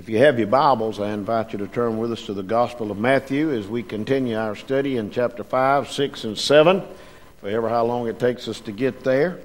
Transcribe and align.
If 0.00 0.08
you 0.08 0.16
have 0.16 0.38
your 0.38 0.48
Bibles, 0.48 0.98
I 0.98 1.10
invite 1.10 1.52
you 1.52 1.58
to 1.58 1.66
turn 1.66 1.98
with 1.98 2.10
us 2.10 2.24
to 2.24 2.32
the 2.32 2.42
Gospel 2.42 2.90
of 2.90 2.96
Matthew 2.96 3.52
as 3.52 3.68
we 3.68 3.82
continue 3.82 4.34
our 4.34 4.56
study 4.56 4.96
in 4.96 5.10
chapter 5.10 5.44
5, 5.44 5.90
6, 5.90 6.24
and 6.24 6.38
7, 6.38 6.82
for 7.36 7.50
ever 7.50 7.68
how 7.68 7.84
long 7.84 8.08
it 8.08 8.18
takes 8.18 8.48
us 8.48 8.60
to 8.60 8.72
get 8.72 9.04
there. 9.04 9.40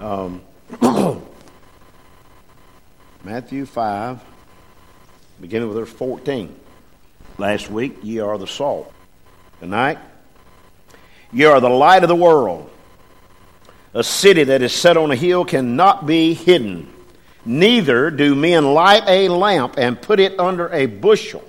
Um, 0.00 0.42
Matthew 3.22 3.64
5, 3.64 4.20
beginning 5.40 5.68
with 5.68 5.78
verse 5.78 5.92
14. 5.92 6.52
Last 7.38 7.70
week, 7.70 7.98
ye 8.02 8.18
are 8.18 8.36
the 8.36 8.48
salt. 8.48 8.92
Tonight, 9.60 9.98
ye 11.32 11.44
are 11.44 11.60
the 11.60 11.70
light 11.70 12.02
of 12.02 12.08
the 12.08 12.16
world. 12.16 12.68
A 13.94 14.02
city 14.02 14.42
that 14.42 14.62
is 14.62 14.72
set 14.72 14.96
on 14.96 15.12
a 15.12 15.16
hill 15.16 15.44
cannot 15.44 16.08
be 16.08 16.34
hidden. 16.34 16.92
Neither 17.46 18.10
do 18.10 18.34
men 18.34 18.74
light 18.74 19.04
a 19.06 19.28
lamp 19.28 19.76
and 19.78 20.02
put 20.02 20.18
it 20.18 20.38
under 20.40 20.68
a 20.68 20.86
bushel, 20.86 21.44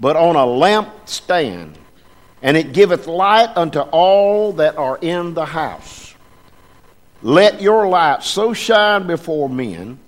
but 0.00 0.16
on 0.16 0.34
a 0.34 0.46
lampstand, 0.46 1.74
and 2.40 2.56
it 2.56 2.72
giveth 2.72 3.06
light 3.06 3.54
unto 3.54 3.80
all 3.80 4.54
that 4.54 4.78
are 4.78 4.96
in 4.96 5.34
the 5.34 5.44
house. 5.44 6.14
Let 7.22 7.60
your 7.60 7.86
light 7.86 8.22
so 8.22 8.54
shine 8.54 9.06
before 9.06 9.50
men 9.50 9.98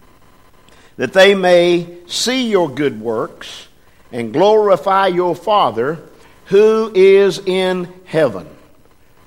that 0.96 1.12
they 1.12 1.34
may 1.34 1.98
see 2.06 2.48
your 2.48 2.70
good 2.70 2.98
works 2.98 3.68
and 4.12 4.32
glorify 4.32 5.08
your 5.08 5.36
Father 5.36 6.00
who 6.46 6.90
is 6.94 7.38
in 7.38 7.92
heaven. 8.06 8.48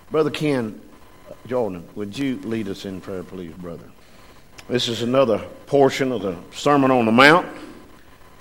Brother 0.10 0.32
Ken 0.32 0.82
Jordan, 1.46 1.88
would 1.94 2.18
you 2.18 2.38
lead 2.38 2.70
us 2.70 2.86
in 2.86 3.02
prayer, 3.02 3.24
please, 3.24 3.54
brother? 3.54 3.86
This 4.68 4.88
is 4.88 5.04
another 5.04 5.46
portion 5.68 6.12
of 6.12 6.24
the 6.24 6.36
Sermon 6.52 6.90
on 6.90 7.06
the 7.06 7.12
Mount. 7.12 7.48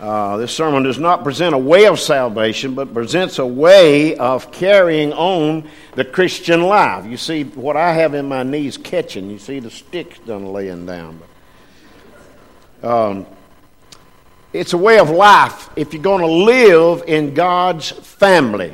Uh, 0.01 0.39
this 0.39 0.57
sermon 0.57 0.83
does 0.83 0.99
not 0.99 1.23
present 1.23 1.55
a 1.55 1.59
way 1.59 1.87
of 1.87 2.01
salvation, 2.01 2.75
but 2.75 2.95
presents 2.95 3.39
a 3.39 3.47
way 3.47 4.17
of 4.17 4.51
carrying 4.51 5.13
on 5.13 5.69
the 5.97 6.05
Christian 6.05 6.63
life. 6.63 7.05
You 7.05 7.19
see, 7.19 7.45
what 7.45 7.77
I 7.77 7.93
have 7.93 8.15
in 8.15 8.27
my 8.27 8.43
knees 8.43 8.79
catching, 8.79 9.29
you 9.29 9.39
see 9.39 9.61
the 9.61 9.71
sticks 9.71 10.19
done 10.21 10.47
laying 10.47 10.87
down. 10.87 11.21
Um, 12.83 13.27
it's 14.55 14.73
a 14.73 14.79
way 14.79 14.99
of 14.99 15.11
life 15.11 15.69
if 15.77 15.93
you're 15.93 16.03
going 16.03 16.23
to 16.23 16.27
live 16.27 17.05
in 17.07 17.35
God's 17.35 17.91
family. 17.91 18.73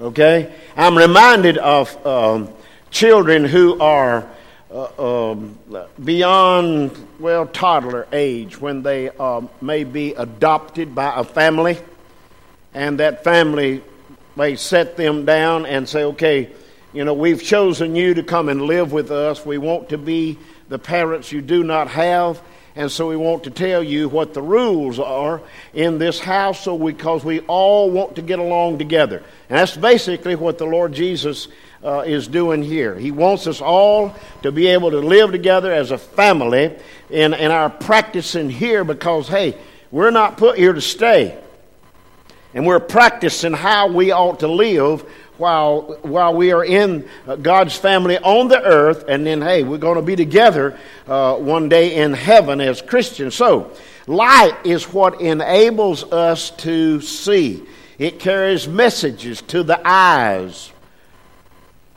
Okay? 0.00 0.52
I'm 0.76 0.98
reminded 0.98 1.58
of 1.58 2.04
um, 2.04 2.52
children 2.90 3.44
who 3.44 3.78
are 3.78 4.28
uh, 4.70 5.30
um, 5.30 5.58
beyond, 6.04 6.92
well, 7.18 7.46
toddler 7.46 8.06
age 8.12 8.60
when 8.60 8.82
they 8.82 9.10
uh, 9.18 9.40
may 9.60 9.84
be 9.84 10.14
adopted 10.14 10.94
by 10.94 11.12
a 11.14 11.24
family, 11.24 11.78
and 12.74 13.00
that 13.00 13.24
family 13.24 13.82
may 14.36 14.56
set 14.56 14.96
them 14.96 15.24
down 15.24 15.66
and 15.66 15.88
say, 15.88 16.04
okay, 16.04 16.50
you 16.92 17.04
know, 17.04 17.14
we've 17.14 17.42
chosen 17.42 17.96
you 17.96 18.14
to 18.14 18.22
come 18.22 18.48
and 18.48 18.62
live 18.62 18.92
with 18.92 19.10
us. 19.10 19.44
We 19.44 19.58
want 19.58 19.90
to 19.90 19.98
be 19.98 20.38
the 20.68 20.78
parents 20.78 21.32
you 21.32 21.42
do 21.42 21.64
not 21.64 21.88
have. 21.88 22.40
And 22.76 22.92
so 22.92 23.08
we 23.08 23.16
want 23.16 23.44
to 23.44 23.50
tell 23.50 23.82
you 23.82 24.08
what 24.08 24.34
the 24.34 24.42
rules 24.42 25.00
are 25.00 25.42
in 25.74 25.98
this 25.98 26.20
house 26.20 26.60
so 26.60 26.78
because 26.78 27.24
we 27.24 27.40
all 27.40 27.90
want 27.90 28.16
to 28.16 28.22
get 28.22 28.38
along 28.38 28.78
together. 28.78 29.22
And 29.48 29.58
that's 29.58 29.76
basically 29.76 30.36
what 30.36 30.58
the 30.58 30.66
Lord 30.66 30.92
Jesus 30.92 31.48
uh, 31.82 32.00
is 32.06 32.28
doing 32.28 32.62
here. 32.62 32.94
He 32.94 33.10
wants 33.10 33.46
us 33.46 33.60
all 33.60 34.14
to 34.42 34.52
be 34.52 34.68
able 34.68 34.90
to 34.90 34.98
live 34.98 35.30
together 35.30 35.72
as 35.72 35.90
a 35.90 35.98
family 35.98 36.76
in, 37.10 37.34
in 37.34 37.50
our 37.50 37.70
practicing 37.70 38.50
here 38.50 38.84
because, 38.84 39.28
hey, 39.28 39.56
we're 39.90 40.10
not 40.10 40.36
put 40.36 40.58
here 40.58 40.72
to 40.72 40.80
stay. 40.80 41.38
And 42.54 42.66
we're 42.66 42.80
practicing 42.80 43.52
how 43.52 43.88
we 43.88 44.10
ought 44.10 44.40
to 44.40 44.48
live 44.48 45.02
while, 45.36 45.98
while 46.02 46.34
we 46.34 46.52
are 46.52 46.64
in 46.64 47.08
uh, 47.26 47.36
God's 47.36 47.76
family 47.76 48.18
on 48.18 48.48
the 48.48 48.60
earth. 48.60 49.04
And 49.06 49.26
then, 49.26 49.40
hey, 49.40 49.62
we're 49.62 49.78
going 49.78 49.96
to 49.96 50.02
be 50.02 50.16
together 50.16 50.78
uh, 51.06 51.36
one 51.36 51.68
day 51.68 51.96
in 51.96 52.12
heaven 52.12 52.60
as 52.60 52.82
Christians. 52.82 53.34
So, 53.34 53.72
light 54.06 54.56
is 54.64 54.84
what 54.92 55.20
enables 55.20 56.04
us 56.04 56.50
to 56.50 57.00
see, 57.00 57.62
it 57.98 58.18
carries 58.18 58.66
messages 58.66 59.42
to 59.42 59.62
the 59.62 59.80
eyes. 59.84 60.72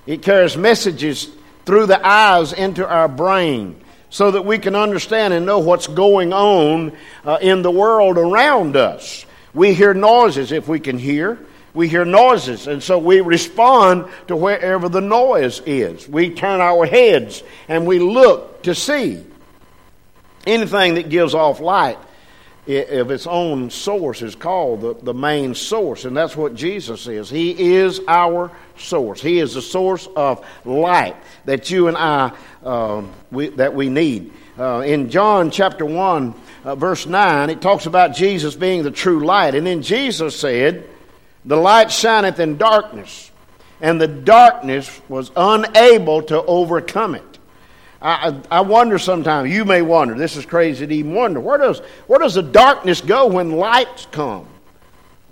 It 0.06 0.22
carries 0.22 0.58
messages 0.58 1.30
through 1.66 1.86
the 1.86 2.06
eyes 2.06 2.54
into 2.54 2.88
our 2.88 3.08
brain 3.08 3.80
so 4.10 4.32
that 4.32 4.44
we 4.44 4.58
can 4.58 4.76
understand 4.76 5.34
and 5.34 5.46
know 5.46 5.60
what's 5.60 5.88
going 5.88 6.34
on 6.34 6.92
uh, 7.24 7.38
in 7.42 7.62
the 7.62 7.72
world 7.72 8.18
around 8.18 8.76
us. 8.76 9.26
We 9.54 9.74
hear 9.74 9.94
noises 9.94 10.52
if 10.52 10.68
we 10.68 10.80
can 10.80 10.98
hear. 10.98 11.40
We 11.74 11.88
hear 11.88 12.04
noises, 12.04 12.68
and 12.68 12.84
so 12.84 12.98
we 13.00 13.22
respond 13.22 14.10
to 14.28 14.36
wherever 14.36 14.90
the 14.90 15.00
noise 15.00 15.62
is. 15.66 16.08
We 16.08 16.32
turn 16.32 16.60
our 16.60 16.86
heads 16.86 17.44
and 17.70 17.88
we 17.88 18.00
look 18.00 18.64
to 18.64 18.76
see. 18.76 19.24
Anything 20.46 20.96
that 20.96 21.10
gives 21.10 21.34
off 21.34 21.62
light 21.62 21.98
of 22.68 23.10
its 23.12 23.26
own 23.26 23.72
source 23.72 24.22
is 24.22 24.36
called 24.36 24.82
the, 24.82 24.94
the 24.94 25.14
main 25.14 25.56
source, 25.56 26.06
and 26.06 26.16
that's 26.16 26.38
what 26.38 26.54
Jesus 26.54 27.08
is. 27.08 27.30
He 27.30 27.76
is 27.76 28.00
our 28.08 28.52
source. 28.78 29.20
He 29.20 29.40
is 29.40 29.56
the 29.56 29.62
source 29.62 30.08
of 30.16 30.46
light 30.64 31.16
that 31.46 31.72
you 31.72 31.88
and 31.88 31.98
I 31.98 32.32
uh, 32.64 33.04
we, 33.32 33.50
that 33.50 33.74
we 33.74 33.90
need. 33.90 34.32
Uh, 34.60 34.82
in 34.82 35.10
John 35.10 35.50
chapter 35.50 35.86
one, 35.86 36.36
uh, 36.64 36.76
verse 36.76 37.08
nine, 37.08 37.50
it 37.50 37.62
talks 37.62 37.88
about 37.88 38.14
Jesus 38.16 38.56
being 38.56 38.84
the 38.84 38.92
true 38.92 39.26
light, 39.26 39.56
and 39.56 39.66
then 39.66 39.82
Jesus 39.82 40.40
said, 40.40 40.88
"The 41.46 41.58
light 41.58 41.92
shineth 41.92 42.40
in 42.40 42.58
darkness, 42.58 43.32
and 43.82 44.00
the 44.00 44.08
darkness 44.08 45.02
was 45.10 45.32
unable 45.36 46.22
to 46.24 46.44
overcome 46.44 47.16
it." 47.16 47.31
I, 48.02 48.40
I 48.50 48.62
wonder 48.62 48.98
sometimes, 48.98 49.52
you 49.52 49.64
may 49.64 49.82
wonder, 49.82 50.16
this 50.16 50.36
is 50.36 50.46
crazy 50.46 50.88
to 50.88 50.94
even 50.94 51.14
wonder, 51.14 51.40
where 51.40 51.60
does, 51.60 51.80
where 52.08 52.20
does 52.20 52.34
the 52.34 52.42
darkness 52.42 53.02
go 53.02 53.28
when 53.28 53.52
lights 53.52 54.08
come? 54.12 54.48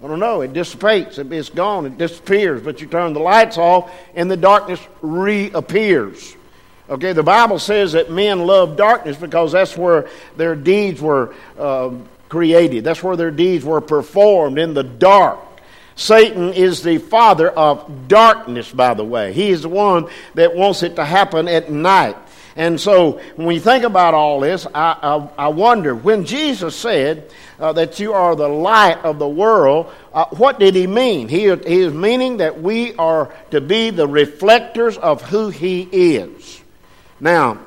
I 0.04 0.08
don't 0.08 0.20
know. 0.20 0.42
It 0.42 0.54
dissipates. 0.54 1.18
It's 1.18 1.50
gone. 1.50 1.86
It 1.86 1.98
disappears. 1.98 2.62
But 2.62 2.80
you 2.80 2.88
turn 2.88 3.14
the 3.14 3.20
lights 3.20 3.58
off 3.58 3.92
and 4.16 4.32
the 4.32 4.38
darkness 4.38 4.80
reappears. 5.02 6.38
Okay, 6.90 7.14
the 7.14 7.24
Bible 7.24 7.60
says 7.60 7.92
that 7.92 8.10
men 8.10 8.40
love 8.40 8.78
darkness 8.78 9.18
because 9.18 9.52
that's 9.52 9.78
where 9.78 10.10
their 10.38 10.56
deeds 10.56 11.02
were 11.02 11.36
uh, 11.58 11.92
created. 12.30 12.84
That's 12.84 13.04
where 13.04 13.18
their 13.18 13.30
deeds 13.30 13.66
were 13.66 13.82
performed 13.82 14.58
in 14.58 14.74
the 14.74 14.84
dark. 14.84 15.40
Satan 15.96 16.54
is 16.54 16.82
the 16.82 16.98
father 16.98 17.50
of 17.50 18.08
darkness, 18.08 18.72
by 18.72 18.94
the 18.94 19.04
way. 19.04 19.34
He 19.34 19.50
is 19.50 19.64
the 19.64 19.70
one 19.70 20.08
that 20.34 20.56
wants 20.56 20.82
it 20.82 20.96
to 20.96 21.04
happen 21.04 21.50
at 21.50 21.70
night. 21.70 22.16
And 22.60 22.78
so 22.78 23.22
when 23.38 23.56
you 23.56 23.62
think 23.62 23.86
about 23.86 24.14
all 24.14 24.42
this, 24.42 24.68
I, 24.76 24.98
I, 25.02 25.46
I 25.46 25.48
wonder 25.48 25.96
when 25.96 26.26
Jesus 26.26 26.76
said 26.76 27.32
uh, 27.58 27.72
that 27.72 28.02
you 28.02 28.12
are 28.12 28.36
the 28.36 28.50
light 28.50 28.98
of 29.06 29.18
the 29.18 29.30
world, 29.30 29.90
uh, 30.14 30.26
what 30.32 30.60
did 30.60 30.76
he 30.76 30.86
mean? 30.86 31.30
He, 31.30 31.44
he 31.44 31.80
is 31.80 31.94
meaning 31.94 32.38
that 32.38 32.62
we 32.62 32.96
are 32.96 33.34
to 33.52 33.62
be 33.62 33.92
the 33.92 34.10
reflectors 34.10 34.98
of 34.98 35.22
who 35.22 35.48
he 35.48 35.84
is. 35.84 36.62
Now, 37.22 37.60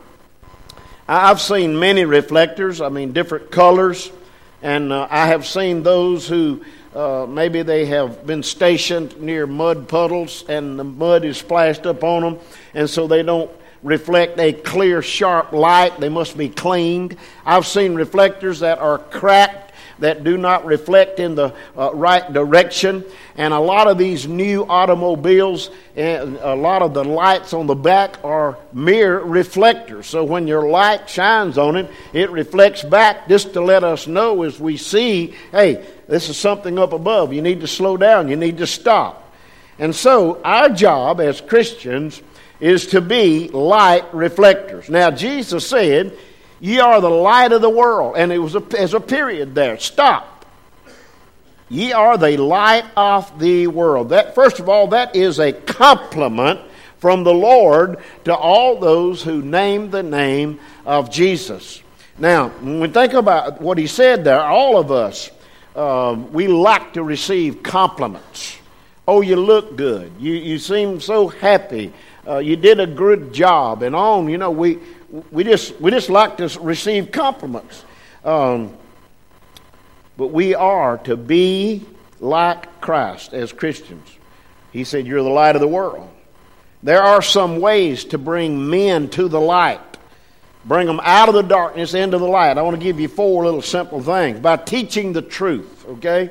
I've 1.09 1.41
seen 1.41 1.79
many 1.79 2.05
reflectors, 2.05 2.83
I 2.83 2.91
mean, 2.91 3.15
different 3.15 3.51
colors, 3.51 4.13
and 4.61 4.93
uh, 4.93 5.09
I 5.11 5.29
have 5.29 5.47
seen 5.47 5.83
those 5.83 6.29
who 6.29 6.67
uh, 6.95 7.25
maybe 7.27 7.63
they 7.63 7.87
have 7.87 8.27
been 8.27 8.43
stationed 8.43 9.19
near 9.23 9.47
mud 9.47 9.89
puddles 9.89 10.45
and 10.51 10.79
the 10.79 10.85
mud 10.85 11.25
is 11.25 11.39
splashed 11.39 11.87
up 11.87 12.05
on 12.05 12.21
them, 12.23 12.39
and 12.75 12.91
so 12.91 13.07
they 13.07 13.23
don't 13.23 13.51
reflect 13.83 14.39
a 14.39 14.53
clear, 14.53 15.03
sharp 15.03 15.53
light. 15.53 15.99
They 15.99 16.09
must 16.09 16.37
be 16.37 16.49
cleaned. 16.49 17.17
I've 17.45 17.67
seen 17.67 17.95
reflectors 17.95 18.61
that 18.61 18.79
are 18.79 18.99
cracked, 18.99 19.73
that 19.99 20.25
do 20.25 20.37
not 20.37 20.65
reflect 20.65 21.21
in 21.21 21.35
the 21.35 21.55
uh, 21.77 21.91
right 21.95 22.33
direction. 22.33 23.05
And 23.37 23.55
a 23.55 23.59
lot 23.61 23.87
of 23.87 23.99
these 23.99 24.27
new 24.27 24.65
automobiles, 24.65 25.71
and 25.95 26.37
a 26.37 26.55
lot 26.55 26.83
of 26.83 26.93
the 26.93 27.05
lights 27.05 27.53
on 27.53 27.67
the 27.67 27.75
back 27.75 28.25
are 28.25 28.59
mirror 28.73 29.25
reflectors. 29.25 30.07
So 30.07 30.25
when 30.25 30.47
your 30.47 30.69
light 30.69 31.09
shines 31.09 31.57
on 31.57 31.77
it, 31.77 31.91
it 32.13 32.31
reflects 32.31 32.83
back 32.83 33.29
just 33.29 33.53
to 33.53 33.61
let 33.61 33.85
us 33.85 34.07
know 34.07 34.43
as 34.43 34.59
we 34.59 34.77
see, 34.77 35.35
hey, 35.53 35.87
this 36.09 36.29
is 36.29 36.37
something 36.37 36.79
up 36.79 36.93
above. 36.93 37.33
You 37.33 37.43
need 37.43 37.61
to 37.61 37.69
slow 37.69 37.97
down. 37.97 38.29
You 38.29 38.37
need 38.37 38.59
to 38.59 38.67
stop. 38.67 39.33
And 39.79 39.95
so 39.95 40.43
our 40.43 40.69
job 40.69 41.21
as 41.21 41.41
Christians 41.41 42.21
is 42.63 42.87
to 42.87 43.01
be 43.01 43.49
light 43.49 44.15
reflectors. 44.15 44.89
Now, 44.89 45.11
Jesus 45.11 45.67
said, 45.67 46.17
Ye 46.61 46.79
are 46.79 47.01
the 47.01 47.11
light 47.11 47.51
of 47.51 47.61
the 47.61 47.69
world. 47.69 48.15
And 48.17 48.31
it 48.31 48.39
was 48.39 48.55
a, 48.55 48.61
there's 48.61 48.95
a 48.95 49.01
period 49.01 49.53
there. 49.53 49.79
Stop. 49.79 50.47
Ye 51.69 51.93
are 51.93 52.17
the 52.17 52.37
light 52.37 52.85
of 52.97 53.41
the 53.41 53.67
world. 53.67 54.11
That, 54.11 54.37
first 54.37 54.61
of 54.61 54.69
all, 54.69 54.87
that 54.89 55.17
is 55.17 55.41
a 55.41 55.53
compliment 55.53 56.61
from 57.01 57.25
the 57.25 57.35
Lord 57.35 57.99
to 58.27 58.35
all 58.35 58.79
those 58.79 59.25
who 59.25 59.43
name 59.43 59.91
the 59.91 60.05
name 60.05 60.61
of 60.87 61.11
Jesus. 61.11 61.83
Now, 62.17 62.51
when 62.51 62.79
we 62.79 62.87
think 62.87 63.15
about 63.15 63.61
what 63.61 63.77
he 63.77 63.89
said 63.89 64.23
there, 64.23 64.41
all 64.41 64.79
of 64.79 64.93
us, 64.93 65.33
uh, 65.75 66.17
we 66.31 66.47
like 66.47 66.93
to 66.93 67.03
receive 67.03 67.65
compliments. 67.65 68.57
Oh, 69.09 69.21
you 69.21 69.35
look 69.35 69.75
good. 69.75 70.13
You, 70.21 70.35
you 70.35 70.59
seem 70.59 71.01
so 71.01 71.27
happy. 71.27 71.93
Uh, 72.27 72.39
you 72.39 72.57
did 72.57 72.79
a 72.79 72.87
good 72.87 73.33
job, 73.33 73.83
and 73.83 73.97
on. 73.97 74.29
You 74.29 74.39
know, 74.39 74.51
we, 74.51 74.79
we, 75.31 75.45
just, 75.45 75.81
we 75.81 75.91
just 75.91 76.09
like 76.09 76.37
to 76.37 76.59
receive 76.61 77.11
compliments. 77.11 77.85
Um, 78.25 78.77
but 80.17 80.29
we 80.29 80.55
are 80.55 80.99
to 80.99 81.17
be 81.17 81.85
like 82.21 82.81
Christ 82.81 83.35
as 83.35 83.53
Christians. 83.53 84.09
He 84.73 84.85
said, 84.85 85.07
You're 85.07 85.23
the 85.23 85.29
light 85.29 85.57
of 85.57 85.61
the 85.61 85.69
world. 85.69 86.09
There 86.83 87.03
are 87.03 87.23
some 87.23 87.61
ways 87.61 88.05
to 88.07 88.19
bring 88.19 88.69
men 88.69 89.09
to 89.11 89.29
the 89.29 89.41
light, 89.41 89.81
bring 90.65 90.87
them 90.87 91.01
out 91.03 91.29
of 91.29 91.35
the 91.35 91.43
darkness 91.43 91.95
into 91.95 92.19
the 92.19 92.27
light. 92.27 92.59
I 92.59 92.63
want 92.63 92.77
to 92.77 92.83
give 92.83 92.99
you 92.99 93.09
four 93.09 93.45
little 93.45 93.63
simple 93.63 94.03
things 94.03 94.41
by 94.41 94.57
teaching 94.57 95.13
the 95.13 95.23
truth, 95.23 95.87
okay? 95.89 96.31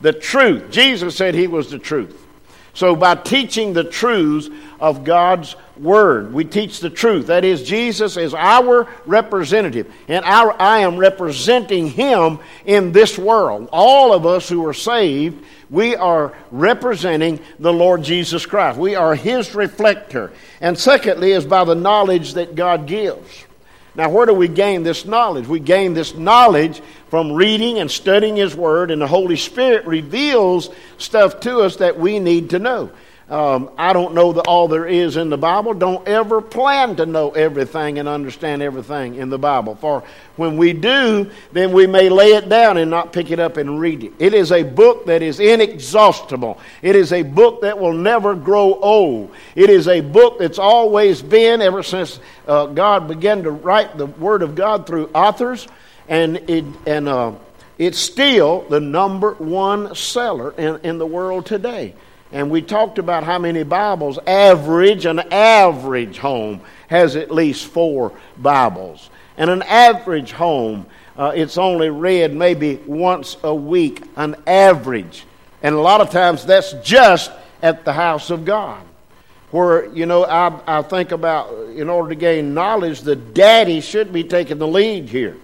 The 0.00 0.12
truth. 0.12 0.70
Jesus 0.70 1.16
said 1.16 1.34
he 1.34 1.46
was 1.46 1.70
the 1.70 1.78
truth. 1.78 2.26
So, 2.72 2.94
by 2.94 3.16
teaching 3.16 3.72
the 3.72 3.84
truths 3.84 4.48
of 4.78 5.04
God's 5.04 5.56
Word, 5.76 6.32
we 6.32 6.44
teach 6.44 6.80
the 6.80 6.90
truth. 6.90 7.26
That 7.26 7.44
is, 7.44 7.62
Jesus 7.62 8.16
is 8.16 8.34
our 8.34 8.86
representative, 9.06 9.92
and 10.08 10.24
our, 10.24 10.60
I 10.60 10.80
am 10.80 10.96
representing 10.96 11.88
Him 11.88 12.38
in 12.64 12.92
this 12.92 13.18
world. 13.18 13.68
All 13.72 14.12
of 14.12 14.26
us 14.26 14.48
who 14.48 14.66
are 14.66 14.74
saved, 14.74 15.44
we 15.68 15.96
are 15.96 16.34
representing 16.50 17.40
the 17.58 17.72
Lord 17.72 18.02
Jesus 18.02 18.46
Christ. 18.46 18.78
We 18.78 18.94
are 18.94 19.14
His 19.14 19.54
reflector. 19.54 20.32
And 20.60 20.78
secondly, 20.78 21.32
is 21.32 21.44
by 21.44 21.64
the 21.64 21.74
knowledge 21.74 22.34
that 22.34 22.54
God 22.54 22.86
gives. 22.86 23.46
Now, 23.94 24.08
where 24.08 24.26
do 24.26 24.34
we 24.34 24.48
gain 24.48 24.82
this 24.82 25.04
knowledge? 25.04 25.46
We 25.46 25.60
gain 25.60 25.94
this 25.94 26.14
knowledge 26.14 26.80
from 27.08 27.32
reading 27.32 27.78
and 27.78 27.90
studying 27.90 28.36
His 28.36 28.54
Word, 28.54 28.90
and 28.90 29.02
the 29.02 29.06
Holy 29.06 29.36
Spirit 29.36 29.84
reveals 29.86 30.70
stuff 30.98 31.40
to 31.40 31.60
us 31.60 31.76
that 31.76 31.98
we 31.98 32.18
need 32.18 32.50
to 32.50 32.58
know. 32.58 32.90
Um, 33.30 33.70
I 33.78 33.92
don't 33.92 34.14
know 34.14 34.32
all 34.40 34.66
there 34.66 34.86
is 34.86 35.16
in 35.16 35.30
the 35.30 35.38
Bible. 35.38 35.72
Don't 35.72 36.06
ever 36.08 36.40
plan 36.40 36.96
to 36.96 37.06
know 37.06 37.30
everything 37.30 38.00
and 38.00 38.08
understand 38.08 38.60
everything 38.60 39.14
in 39.14 39.30
the 39.30 39.38
Bible. 39.38 39.76
For 39.76 40.02
when 40.34 40.56
we 40.56 40.72
do, 40.72 41.30
then 41.52 41.70
we 41.70 41.86
may 41.86 42.08
lay 42.08 42.32
it 42.32 42.48
down 42.48 42.76
and 42.76 42.90
not 42.90 43.12
pick 43.12 43.30
it 43.30 43.38
up 43.38 43.56
and 43.56 43.78
read 43.78 44.02
it. 44.02 44.14
It 44.18 44.34
is 44.34 44.50
a 44.50 44.64
book 44.64 45.06
that 45.06 45.22
is 45.22 45.38
inexhaustible. 45.38 46.58
It 46.82 46.96
is 46.96 47.12
a 47.12 47.22
book 47.22 47.60
that 47.60 47.78
will 47.78 47.92
never 47.92 48.34
grow 48.34 48.74
old. 48.74 49.32
It 49.54 49.70
is 49.70 49.86
a 49.86 50.00
book 50.00 50.40
that's 50.40 50.58
always 50.58 51.22
been, 51.22 51.62
ever 51.62 51.84
since 51.84 52.18
uh, 52.48 52.66
God 52.66 53.06
began 53.06 53.44
to 53.44 53.52
write 53.52 53.96
the 53.96 54.06
Word 54.06 54.42
of 54.42 54.56
God 54.56 54.88
through 54.88 55.08
authors, 55.14 55.68
and 56.08 56.36
it, 56.50 56.64
and 56.84 57.08
uh, 57.08 57.34
it's 57.78 57.98
still 57.98 58.62
the 58.68 58.80
number 58.80 59.34
one 59.34 59.94
seller 59.94 60.50
in, 60.58 60.80
in 60.82 60.98
the 60.98 61.06
world 61.06 61.46
today. 61.46 61.94
And 62.32 62.50
we 62.50 62.62
talked 62.62 62.98
about 62.98 63.24
how 63.24 63.38
many 63.38 63.64
Bibles 63.64 64.18
average, 64.26 65.04
an 65.04 65.18
average 65.32 66.18
home 66.18 66.60
has 66.88 67.16
at 67.16 67.30
least 67.30 67.66
four 67.66 68.12
Bibles. 68.38 69.10
And 69.36 69.50
an 69.50 69.62
average 69.62 70.32
home, 70.32 70.86
uh, 71.16 71.32
it's 71.34 71.58
only 71.58 71.90
read 71.90 72.32
maybe 72.32 72.76
once 72.86 73.36
a 73.42 73.54
week, 73.54 74.04
an 74.16 74.36
average. 74.46 75.24
And 75.62 75.74
a 75.74 75.80
lot 75.80 76.00
of 76.00 76.10
times 76.10 76.44
that's 76.46 76.72
just 76.84 77.32
at 77.62 77.84
the 77.84 77.92
house 77.92 78.30
of 78.30 78.44
God. 78.44 78.82
Where, 79.50 79.86
you 79.92 80.06
know, 80.06 80.24
I, 80.24 80.78
I 80.78 80.82
think 80.82 81.10
about 81.10 81.52
in 81.70 81.90
order 81.90 82.10
to 82.10 82.14
gain 82.14 82.54
knowledge, 82.54 83.00
the 83.00 83.16
daddy 83.16 83.80
should 83.80 84.12
be 84.12 84.22
taking 84.22 84.58
the 84.58 84.68
lead 84.68 85.08
here 85.08 85.36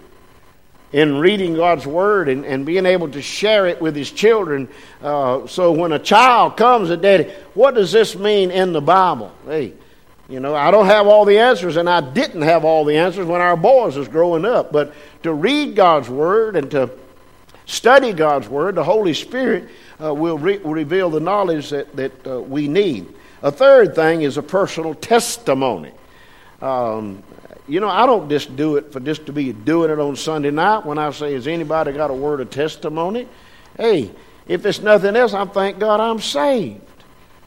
in 0.93 1.17
reading 1.17 1.53
God's 1.53 1.85
Word 1.85 2.29
and, 2.29 2.45
and 2.45 2.65
being 2.65 2.85
able 2.85 3.09
to 3.11 3.21
share 3.21 3.67
it 3.67 3.81
with 3.81 3.95
his 3.95 4.11
children. 4.11 4.69
Uh, 5.01 5.45
so 5.47 5.71
when 5.71 5.91
a 5.91 5.99
child 5.99 6.57
comes 6.57 6.89
and 6.89 7.01
Daddy, 7.01 7.31
what 7.53 7.75
does 7.75 7.91
this 7.91 8.15
mean 8.15 8.51
in 8.51 8.73
the 8.73 8.81
Bible? 8.81 9.31
Hey, 9.45 9.73
you 10.29 10.39
know, 10.39 10.55
I 10.55 10.71
don't 10.71 10.87
have 10.87 11.07
all 11.07 11.25
the 11.25 11.39
answers, 11.39 11.77
and 11.77 11.89
I 11.89 12.01
didn't 12.01 12.41
have 12.41 12.65
all 12.65 12.83
the 12.83 12.97
answers 12.97 13.25
when 13.25 13.41
our 13.41 13.57
boys 13.57 13.95
was 13.95 14.07
growing 14.07 14.45
up. 14.45 14.71
But 14.71 14.93
to 15.23 15.33
read 15.33 15.75
God's 15.75 16.09
Word 16.09 16.55
and 16.55 16.69
to 16.71 16.89
study 17.65 18.13
God's 18.13 18.47
Word, 18.47 18.75
the 18.75 18.83
Holy 18.83 19.13
Spirit 19.13 19.69
uh, 20.01 20.13
will 20.13 20.37
re- 20.37 20.57
reveal 20.57 21.09
the 21.09 21.19
knowledge 21.19 21.69
that, 21.69 21.95
that 21.95 22.27
uh, 22.27 22.41
we 22.41 22.67
need. 22.67 23.13
A 23.41 23.51
third 23.51 23.93
thing 23.95 24.21
is 24.21 24.37
a 24.37 24.43
personal 24.43 24.95
testimony. 24.95 25.91
Um, 26.61 27.23
you 27.67 27.79
know, 27.79 27.89
I 27.89 28.05
don't 28.05 28.29
just 28.29 28.55
do 28.55 28.77
it 28.77 28.91
for 28.93 28.99
just 28.99 29.25
to 29.25 29.33
be 29.33 29.51
doing 29.51 29.91
it 29.91 29.99
on 29.99 30.15
Sunday 30.15 30.51
night 30.51 30.85
when 30.85 30.97
I 30.97 31.11
say, 31.11 31.33
Has 31.33 31.47
anybody 31.47 31.91
got 31.91 32.09
a 32.09 32.13
word 32.13 32.39
of 32.39 32.49
testimony? 32.49 33.27
Hey, 33.77 34.11
if 34.47 34.65
it's 34.65 34.79
nothing 34.79 35.15
else, 35.15 35.33
I 35.33 35.45
thank 35.45 35.77
God 35.77 35.99
I'm 35.99 36.19
saved. 36.19 36.81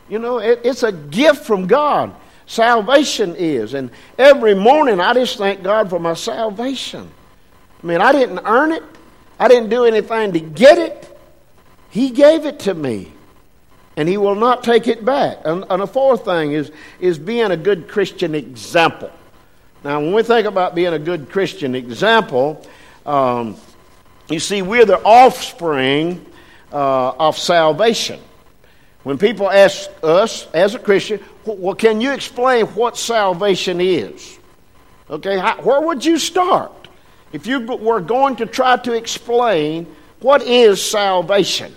You 0.09 0.19
know, 0.19 0.39
it, 0.39 0.61
it's 0.65 0.83
a 0.83 0.93
gift 0.93 1.45
from 1.45 1.67
God. 1.67 2.15
Salvation 2.47 3.35
is. 3.37 3.75
And 3.75 3.91
every 4.19 4.55
morning 4.55 5.01
I 5.01 5.15
just 5.15 5.39
thank 5.39 5.63
God 5.63 5.89
for 5.89 5.99
my 5.99 6.15
salvation. 6.15 7.09
I 7.83 7.87
mean, 7.87 8.01
I 8.01 8.13
didn't 8.13 8.41
earn 8.45 8.73
it, 8.73 8.83
I 9.39 9.49
didn't 9.49 9.71
do 9.71 9.85
anything 9.85 10.33
to 10.33 10.41
get 10.41 10.79
it. 10.79 11.07
He 11.91 12.11
gave 12.11 12.45
it 12.45 12.61
to 12.61 12.75
me. 12.75 13.13
And 13.97 14.09
he 14.09 14.17
will 14.17 14.35
not 14.35 14.63
take 14.63 14.87
it 14.87 15.05
back. 15.05 15.39
And, 15.45 15.65
and 15.69 15.91
fourth 15.91 16.25
thing 16.25 16.53
is, 16.53 16.71
is 17.01 17.19
being 17.19 17.51
a 17.51 17.57
good 17.57 17.89
Christian 17.89 18.35
example. 18.35 19.11
Now, 19.83 20.01
when 20.01 20.13
we 20.13 20.23
think 20.23 20.47
about 20.47 20.75
being 20.75 20.93
a 20.93 20.99
good 20.99 21.31
Christian 21.31 21.75
example, 21.75 22.67
um, 23.07 23.57
you 24.29 24.39
see, 24.39 24.63
we're 24.63 24.85
the 24.85 25.01
offspring 25.03 26.25
uh, 26.73 27.11
of 27.11 27.39
salvation. 27.39 28.21
When 29.03 29.17
people 29.17 29.51
ask 29.51 29.89
us 30.03 30.47
as 30.53 30.75
a 30.75 30.79
Christian, 30.79 31.21
well, 31.47 31.75
can 31.75 32.01
you 32.01 32.13
explain 32.13 32.67
what 32.67 32.99
salvation 32.99 33.81
is? 33.81 34.39
Okay, 35.09 35.39
how, 35.39 35.61
where 35.63 35.81
would 35.81 36.05
you 36.05 36.19
start? 36.19 36.89
If 37.33 37.47
you 37.47 37.61
were 37.61 38.01
going 38.01 38.37
to 38.37 38.47
try 38.47 38.77
to 38.77 38.93
explain 38.93 39.87
what 40.21 40.43
is 40.43 40.83
salvation, 40.83 41.75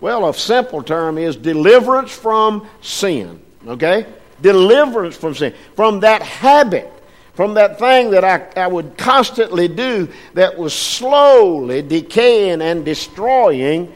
well, 0.00 0.28
a 0.28 0.34
simple 0.34 0.82
term 0.82 1.16
is 1.18 1.36
deliverance 1.36 2.10
from 2.10 2.68
sin. 2.82 3.40
Okay? 3.66 4.06
Deliverance 4.42 5.16
from 5.16 5.34
sin, 5.34 5.54
from 5.76 6.00
that 6.00 6.20
habit 6.22 6.90
from 7.34 7.54
that 7.54 7.78
thing 7.78 8.12
that 8.12 8.24
I, 8.24 8.62
I 8.62 8.66
would 8.66 8.96
constantly 8.96 9.68
do 9.68 10.08
that 10.34 10.56
was 10.56 10.72
slowly 10.72 11.82
decaying 11.82 12.62
and 12.62 12.84
destroying 12.84 13.92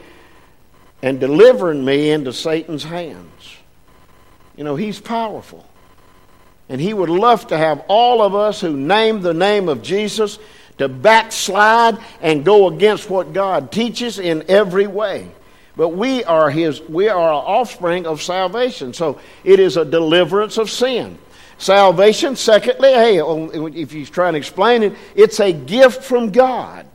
and 1.01 1.19
delivering 1.19 1.83
me 1.83 2.11
into 2.11 2.33
Satan's 2.33 2.83
hands. 2.83 3.57
You 4.57 4.65
know, 4.65 4.75
he's 4.75 4.99
powerful. 4.99 5.65
And 6.67 6.79
he 6.79 6.93
would 6.93 7.09
love 7.09 7.47
to 7.47 7.57
have 7.57 7.83
all 7.87 8.21
of 8.21 8.35
us 8.35 8.59
who 8.61 8.75
name 8.75 9.21
the 9.21 9.33
name 9.33 9.69
of 9.69 9.81
Jesus 9.81 10.37
to 10.77 10.89
backslide 10.89 11.97
and 12.21 12.43
go 12.43 12.67
against 12.67 13.09
what 13.09 13.33
God 13.33 13.71
teaches 13.71 14.19
in 14.19 14.43
every 14.49 14.87
way. 14.87 15.31
But 15.75 15.89
we 15.89 16.25
are 16.25 16.49
his 16.49 16.81
we 16.81 17.07
are 17.07 17.17
offspring 17.17 18.05
of 18.05 18.21
salvation. 18.21 18.93
So 18.93 19.19
it 19.45 19.61
is 19.61 19.77
a 19.77 19.85
deliverance 19.85 20.57
of 20.57 20.69
sin. 20.69 21.17
Salvation, 21.59 22.37
secondly, 22.37 22.93
hey, 22.93 23.19
if 23.19 23.91
he's 23.91 24.09
trying 24.09 24.31
to 24.31 24.39
explain 24.39 24.81
it, 24.81 24.93
it's 25.13 25.41
a 25.41 25.51
gift 25.51 26.03
from 26.03 26.31
God. 26.31 26.87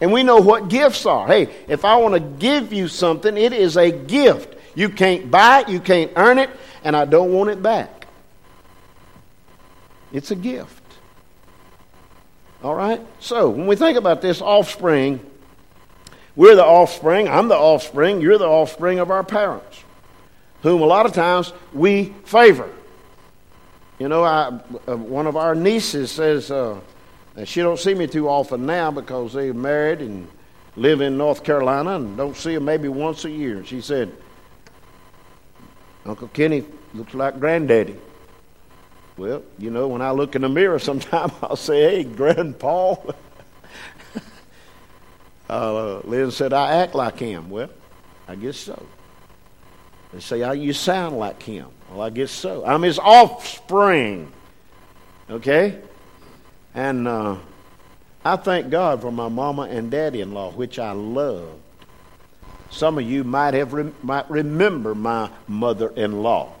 And 0.00 0.12
we 0.12 0.22
know 0.22 0.36
what 0.36 0.68
gifts 0.68 1.06
are. 1.06 1.26
Hey, 1.26 1.52
if 1.66 1.84
I 1.84 1.96
want 1.96 2.14
to 2.14 2.20
give 2.20 2.72
you 2.72 2.86
something, 2.86 3.36
it 3.36 3.52
is 3.52 3.76
a 3.76 3.90
gift. 3.90 4.54
You 4.76 4.90
can't 4.90 5.28
buy 5.28 5.62
it, 5.62 5.68
you 5.68 5.80
can't 5.80 6.12
earn 6.14 6.38
it, 6.38 6.50
and 6.84 6.94
I 6.94 7.04
don't 7.04 7.32
want 7.32 7.50
it 7.50 7.60
back. 7.60 8.06
It's 10.12 10.30
a 10.30 10.36
gift. 10.36 10.84
All 12.62 12.76
right? 12.76 13.00
So, 13.18 13.50
when 13.50 13.66
we 13.66 13.74
think 13.74 13.98
about 13.98 14.22
this 14.22 14.40
offspring, 14.40 15.18
we're 16.36 16.54
the 16.54 16.64
offspring, 16.64 17.26
I'm 17.26 17.48
the 17.48 17.56
offspring, 17.56 18.20
you're 18.20 18.38
the 18.38 18.46
offspring 18.46 19.00
of 19.00 19.10
our 19.10 19.24
parents, 19.24 19.82
whom 20.62 20.80
a 20.80 20.86
lot 20.86 21.06
of 21.06 21.12
times 21.12 21.52
we 21.72 22.14
favor. 22.24 22.70
You 23.98 24.08
know, 24.08 24.24
I, 24.24 24.60
uh, 24.86 24.96
one 24.96 25.26
of 25.26 25.36
our 25.36 25.54
nieces 25.54 26.10
says 26.10 26.50
uh, 26.50 26.80
she 27.44 27.62
don't 27.62 27.78
see 27.78 27.94
me 27.94 28.06
too 28.06 28.28
often 28.28 28.66
now 28.66 28.90
because 28.90 29.32
they're 29.32 29.54
married 29.54 30.00
and 30.00 30.28
live 30.76 31.00
in 31.00 31.16
North 31.16 31.42
Carolina 31.42 31.96
and 31.96 32.16
don't 32.16 32.36
see 32.36 32.54
them 32.54 32.66
maybe 32.66 32.88
once 32.88 33.24
a 33.24 33.30
year. 33.30 33.64
She 33.64 33.80
said, 33.80 34.12
Uncle 36.04 36.28
Kenny 36.28 36.64
looks 36.94 37.14
like 37.14 37.40
Granddaddy. 37.40 37.96
Well, 39.16 39.42
you 39.58 39.70
know, 39.70 39.88
when 39.88 40.02
I 40.02 40.10
look 40.10 40.36
in 40.36 40.42
the 40.42 40.48
mirror 40.48 40.78
sometime, 40.78 41.30
I'll 41.42 41.56
say, 41.56 41.82
hey, 41.82 42.04
Grandpa. 42.04 42.96
uh, 45.48 46.00
Lynn 46.00 46.30
said, 46.30 46.52
I 46.52 46.82
act 46.82 46.94
like 46.94 47.18
him. 47.18 47.48
Well, 47.48 47.70
I 48.28 48.34
guess 48.34 48.58
so. 48.58 48.86
They 50.16 50.22
say, 50.22 50.56
you 50.56 50.72
sound 50.72 51.18
like 51.18 51.42
him. 51.42 51.66
Well, 51.90 52.00
I 52.00 52.08
guess 52.08 52.30
so. 52.30 52.64
I'm 52.64 52.80
his 52.80 52.98
offspring. 52.98 54.32
Okay? 55.28 55.78
And 56.74 57.06
uh, 57.06 57.36
I 58.24 58.36
thank 58.36 58.70
God 58.70 59.02
for 59.02 59.12
my 59.12 59.28
mama 59.28 59.64
and 59.64 59.90
daddy 59.90 60.22
in 60.22 60.32
law, 60.32 60.52
which 60.52 60.78
I 60.78 60.92
loved. 60.92 61.60
Some 62.70 62.96
of 62.96 63.04
you 63.04 63.24
might 63.24 63.52
have 63.52 63.74
re- 63.74 63.92
might 64.02 64.30
remember 64.30 64.94
my 64.94 65.28
mother 65.48 65.90
in 65.90 66.22
law. 66.22 66.54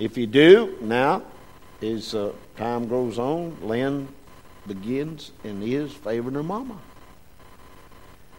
If 0.00 0.18
you 0.18 0.26
do, 0.26 0.76
now, 0.80 1.22
as 1.80 2.16
uh, 2.16 2.32
time 2.56 2.88
goes 2.88 3.16
on, 3.16 3.58
Lynn 3.62 4.08
begins 4.66 5.30
and 5.44 5.62
is 5.62 5.92
favoring 5.92 6.34
her 6.34 6.42
mama. 6.42 6.78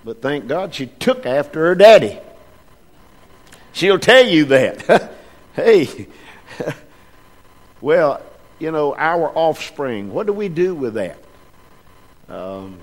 But 0.03 0.21
thank 0.21 0.49
God 0.49 0.75
she 0.75 0.87
took 0.87 1.25
after 1.25 1.65
her 1.67 1.75
daddy. 1.75 2.19
She'll 3.77 3.99
tell 3.99 4.25
you 4.25 4.45
that. 4.45 5.13
hey, 5.53 6.07
well, 7.81 8.23
you 8.57 8.71
know, 8.71 8.95
our 8.95 9.29
offspring, 9.29 10.11
what 10.11 10.25
do 10.25 10.33
we 10.33 10.49
do 10.49 10.73
with 10.73 10.95
that? 10.95 11.19
Um, 12.27 12.79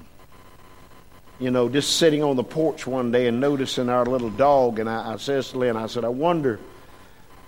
you 1.40 1.50
know, 1.50 1.68
just 1.68 1.96
sitting 1.96 2.22
on 2.22 2.36
the 2.36 2.44
porch 2.44 2.86
one 2.86 3.10
day 3.10 3.26
and 3.26 3.40
noticing 3.40 3.88
our 3.88 4.06
little 4.06 4.30
dog, 4.30 4.78
and 4.78 4.88
I, 4.88 5.14
I 5.14 5.16
says 5.16 5.50
to 5.50 5.58
Lynn, 5.58 5.76
I 5.76 5.88
said, 5.88 6.04
I 6.04 6.10
wonder, 6.10 6.60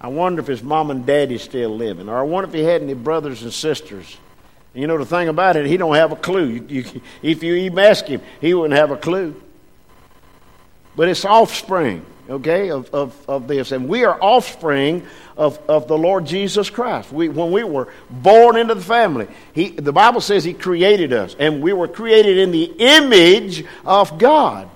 I 0.01 0.09
wonder 0.09 0.41
if 0.41 0.49
his 0.49 0.65
mom 0.65 0.91
and 0.91 1.07
daddy's 1.07 1.43
still 1.43 1.71
living, 1.71 2.09
or 2.09 2.19
I 2.19 2.23
wonder 2.23 2.49
if 2.49 2.55
he 2.55 2.65
had 2.65 2.83
any 2.83 2.95
brothers 2.95 3.45
and 3.45 3.53
sisters. 3.53 4.17
And 4.75 4.81
you 4.81 4.89
know, 4.89 4.99
the 4.99 5.07
thing 5.07 5.29
about 5.29 5.55
it, 5.55 5.67
he 5.67 5.77
don't 5.77 5.95
have 5.95 6.11
a 6.11 6.17
clue. 6.17 6.49
You, 6.49 6.67
you, 6.83 7.01
if 7.23 7.45
you 7.45 7.55
even 7.55 7.79
ask 7.79 8.07
him, 8.07 8.23
he 8.41 8.55
wouldn't 8.55 8.77
have 8.77 8.91
a 8.91 8.97
clue. 8.97 9.41
But 10.97 11.09
it's 11.09 11.25
offspring 11.25 12.05
okay, 12.29 12.71
of, 12.71 12.93
of, 12.95 13.29
of 13.29 13.49
this. 13.49 13.73
And 13.73 13.89
we 13.89 14.05
are 14.05 14.21
offspring 14.21 15.07
of, 15.37 15.59
of 15.69 15.89
the 15.89 15.97
Lord 15.97 16.27
Jesus 16.27 16.71
Christ. 16.71 17.13
We, 17.13 17.29
when 17.29 17.53
we 17.53 17.65
were 17.65 17.89
born 18.11 18.57
into 18.57 18.75
the 18.75 18.83
family, 18.83 19.29
he, 19.53 19.71
the 19.71 19.93
Bible 19.93 20.21
says 20.21 20.45
He 20.45 20.55
created 20.55 21.13
us, 21.13 21.37
and 21.39 21.63
we 21.63 21.73
were 21.73 21.89
created 21.89 22.39
in 22.39 22.51
the 22.51 22.65
image 22.79 23.65
of 23.85 24.19
God. 24.19 24.71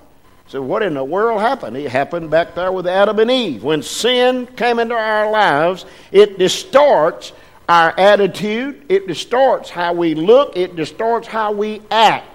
So, 0.47 0.61
what 0.61 0.83
in 0.83 0.95
the 0.95 1.03
world 1.03 1.39
happened? 1.39 1.77
It 1.77 1.89
happened 1.89 2.29
back 2.29 2.55
there 2.55 2.71
with 2.71 2.85
Adam 2.85 3.19
and 3.19 3.31
Eve. 3.31 3.63
When 3.63 3.81
sin 3.81 4.47
came 4.47 4.79
into 4.79 4.95
our 4.95 5.31
lives, 5.31 5.85
it 6.11 6.37
distorts 6.37 7.31
our 7.69 7.97
attitude, 7.97 8.83
it 8.89 9.07
distorts 9.07 9.69
how 9.69 9.93
we 9.93 10.13
look, 10.13 10.57
it 10.57 10.75
distorts 10.75 11.25
how 11.25 11.53
we 11.53 11.81
act. 11.89 12.27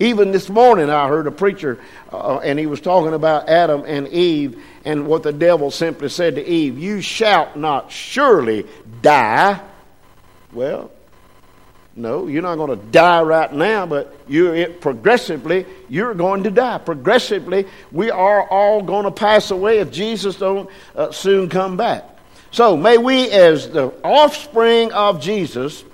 Even 0.00 0.32
this 0.32 0.48
morning, 0.48 0.88
I 0.88 1.06
heard 1.08 1.26
a 1.26 1.30
preacher, 1.30 1.78
uh, 2.10 2.38
and 2.38 2.58
he 2.58 2.64
was 2.64 2.80
talking 2.80 3.12
about 3.12 3.50
Adam 3.50 3.84
and 3.86 4.08
Eve, 4.08 4.60
and 4.82 5.06
what 5.06 5.22
the 5.22 5.32
devil 5.32 5.70
simply 5.70 6.08
said 6.08 6.36
to 6.36 6.44
Eve, 6.44 6.78
You 6.78 7.02
shall 7.02 7.54
not 7.54 7.92
surely 7.92 8.66
die. 9.02 9.60
Well, 10.54 10.90
no, 11.94 12.28
you're 12.28 12.40
not 12.40 12.56
going 12.56 12.78
to 12.78 12.86
die 12.86 13.20
right 13.20 13.52
now, 13.52 13.84
but 13.84 14.18
you're 14.26 14.54
it, 14.54 14.80
progressively 14.80 15.66
you're 15.90 16.14
going 16.14 16.44
to 16.44 16.50
die. 16.50 16.78
Progressively, 16.78 17.66
we 17.92 18.10
are 18.10 18.48
all 18.48 18.80
going 18.80 19.04
to 19.04 19.10
pass 19.10 19.50
away 19.50 19.80
if 19.80 19.90
Jesus 19.90 20.36
don't 20.36 20.70
uh, 20.96 21.10
soon 21.10 21.50
come 21.50 21.76
back. 21.76 22.04
So 22.52 22.74
may 22.74 22.96
we, 22.96 23.30
as 23.30 23.68
the 23.68 23.88
offspring 24.02 24.92
of 24.92 25.20
Jesus, 25.20 25.84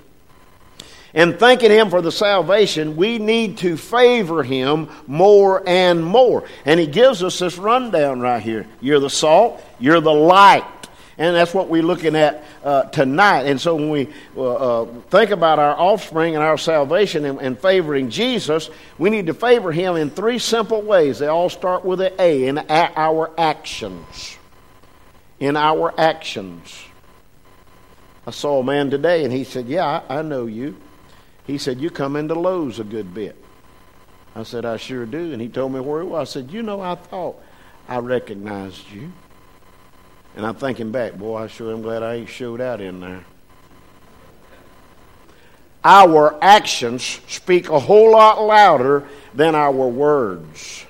and 1.17 1.39
thanking 1.39 1.71
Him 1.71 1.89
for 1.89 2.03
the 2.03 2.11
salvation, 2.11 2.95
we 2.95 3.17
need 3.17 3.57
to 3.57 3.75
favor 3.75 4.43
Him 4.43 4.87
more 5.07 5.67
and 5.67 6.05
more. 6.05 6.43
And 6.63 6.79
He 6.79 6.85
gives 6.85 7.23
us 7.23 7.39
this 7.39 7.57
rundown 7.57 8.19
right 8.19 8.41
here. 8.41 8.67
You're 8.81 8.99
the 8.99 9.09
salt, 9.09 9.59
you're 9.79 9.99
the 9.99 10.13
light. 10.13 10.63
And 11.17 11.35
that's 11.35 11.55
what 11.55 11.69
we're 11.69 11.81
looking 11.81 12.15
at 12.15 12.43
uh, 12.63 12.83
tonight. 12.83 13.47
And 13.47 13.59
so 13.59 13.75
when 13.75 13.89
we 13.89 14.09
uh, 14.35 14.43
uh, 14.83 14.85
think 15.09 15.31
about 15.31 15.57
our 15.57 15.75
offspring 15.75 16.35
and 16.35 16.43
our 16.43 16.59
salvation 16.59 17.25
and, 17.25 17.41
and, 17.41 17.59
favoring 17.59 18.11
Jesus, 18.11 18.69
we 18.99 19.09
need 19.09 19.25
to 19.25 19.33
favor 19.33 19.71
Him 19.71 19.95
in 19.95 20.11
three 20.11 20.37
simple 20.37 20.83
ways. 20.83 21.17
They 21.17 21.25
all 21.25 21.49
start 21.49 21.83
with 21.83 21.99
an 21.99 22.13
A 22.19 22.45
in 22.45 22.59
our 22.69 23.31
actions. 23.39 24.37
In 25.39 25.57
our 25.57 25.99
actions. 25.99 26.79
I 28.27 28.31
saw 28.31 28.59
a 28.59 28.63
man 28.63 28.91
today 28.91 29.23
and 29.23 29.33
he 29.33 29.45
said, 29.45 29.65
Yeah, 29.65 30.03
I, 30.07 30.19
I 30.19 30.21
know 30.21 30.45
you. 30.45 30.75
He 31.47 31.57
said, 31.57 31.79
You 31.79 31.89
come 31.89 32.15
into 32.15 32.35
Lowe's 32.35 32.79
a 32.79 32.83
good 32.83 33.13
bit. 33.13 33.35
I 34.35 34.43
said, 34.43 34.65
I 34.65 34.77
sure 34.77 35.05
do. 35.05 35.31
And 35.31 35.41
he 35.41 35.47
told 35.47 35.71
me 35.71 35.79
where 35.79 36.01
he 36.01 36.07
was. 36.07 36.29
I 36.29 36.31
said, 36.31 36.51
You 36.51 36.61
know, 36.61 36.81
I 36.81 36.95
thought 36.95 37.41
I 37.87 37.97
recognized 37.99 38.91
you. 38.91 39.11
And 40.35 40.45
I'm 40.45 40.55
thinking 40.55 40.91
back, 40.91 41.13
boy, 41.13 41.37
I 41.37 41.47
sure 41.47 41.73
am 41.73 41.81
glad 41.81 42.03
I 42.03 42.15
ain't 42.15 42.29
showed 42.29 42.61
out 42.61 42.79
in 42.79 42.99
there. 42.99 43.25
Our 45.83 46.37
actions 46.43 47.21
speak 47.27 47.69
a 47.69 47.79
whole 47.79 48.11
lot 48.11 48.43
louder 48.43 49.07
than 49.33 49.55
our 49.55 49.71
words. 49.71 50.85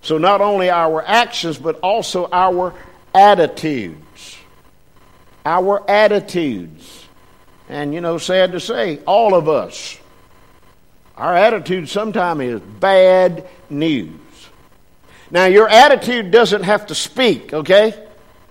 So 0.00 0.18
not 0.18 0.40
only 0.40 0.70
our 0.70 1.04
actions, 1.04 1.58
but 1.58 1.78
also 1.80 2.28
our 2.32 2.74
attitudes. 3.14 4.38
Our 5.44 5.88
attitudes. 5.88 7.05
And, 7.68 7.92
you 7.92 8.00
know, 8.00 8.18
sad 8.18 8.52
to 8.52 8.60
say, 8.60 8.98
all 9.06 9.34
of 9.34 9.48
us, 9.48 9.98
our 11.16 11.34
attitude 11.34 11.88
sometimes 11.88 12.40
is 12.42 12.60
bad 12.60 13.48
news. 13.70 14.20
Now, 15.30 15.46
your 15.46 15.68
attitude 15.68 16.30
doesn't 16.30 16.62
have 16.62 16.86
to 16.86 16.94
speak, 16.94 17.52
okay? 17.52 18.06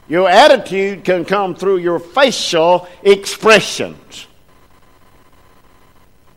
Your 0.08 0.30
attitude 0.30 1.06
can 1.06 1.24
come 1.26 1.56
through 1.56 1.78
your 1.78 2.00
facial 2.00 2.88
expressions. 3.02 4.28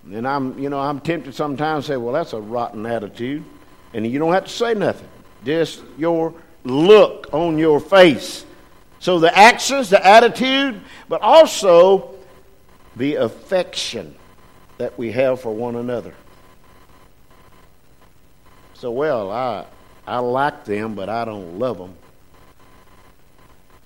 And 0.04 0.26
I'm, 0.26 0.58
you 0.58 0.70
know, 0.70 0.78
I'm 0.78 1.00
tempted 1.00 1.34
sometimes 1.34 1.86
to 1.86 1.92
say, 1.92 1.96
well, 1.96 2.14
that's 2.14 2.32
a 2.32 2.40
rotten 2.40 2.86
attitude. 2.86 3.44
And 3.92 4.06
you 4.06 4.18
don't 4.18 4.32
have 4.32 4.44
to 4.44 4.50
say 4.50 4.74
nothing. 4.74 5.08
Just 5.44 5.82
your 5.98 6.34
look 6.64 7.28
on 7.32 7.58
your 7.58 7.80
face. 7.80 8.44
So 9.00 9.18
the 9.18 9.36
actions, 9.36 9.90
the 9.90 10.04
attitude, 10.04 10.80
but 11.08 11.20
also 11.20 12.14
the 12.98 13.14
affection 13.14 14.14
that 14.78 14.98
we 14.98 15.12
have 15.12 15.40
for 15.40 15.54
one 15.54 15.76
another. 15.76 16.14
So, 18.74 18.90
well, 18.90 19.30
I, 19.30 19.64
I 20.06 20.18
like 20.18 20.64
them, 20.64 20.94
but 20.94 21.08
I 21.08 21.24
don't 21.24 21.58
love 21.58 21.78
them. 21.78 21.94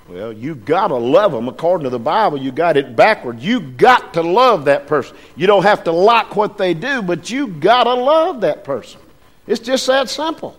Well, 0.09 0.33
you 0.33 0.54
got 0.54 0.88
to 0.88 0.97
love 0.97 1.33
them. 1.33 1.49
According 1.49 1.85
to 1.85 1.90
the 1.90 1.99
Bible, 1.99 2.38
you 2.38 2.50
got 2.52 2.76
it 2.76 2.97
backwards. 2.97 3.42
You 3.45 3.61
got 3.61 4.14
to 4.14 4.23
love 4.23 4.64
that 4.64 4.87
person. 4.87 5.16
You 5.37 5.47
don't 5.47 5.62
have 5.62 5.85
to 5.85 5.92
like 5.92 6.35
what 6.35 6.59
they 6.59 6.75
do, 6.75 7.02
but 7.02 7.31
you 7.31 7.47
got 7.47 7.85
to 7.85 7.95
love 7.95 8.40
that 8.40 8.64
person. 8.64 9.00
It's 9.47 9.61
just 9.61 9.87
that 9.87 10.11
simple. 10.11 10.59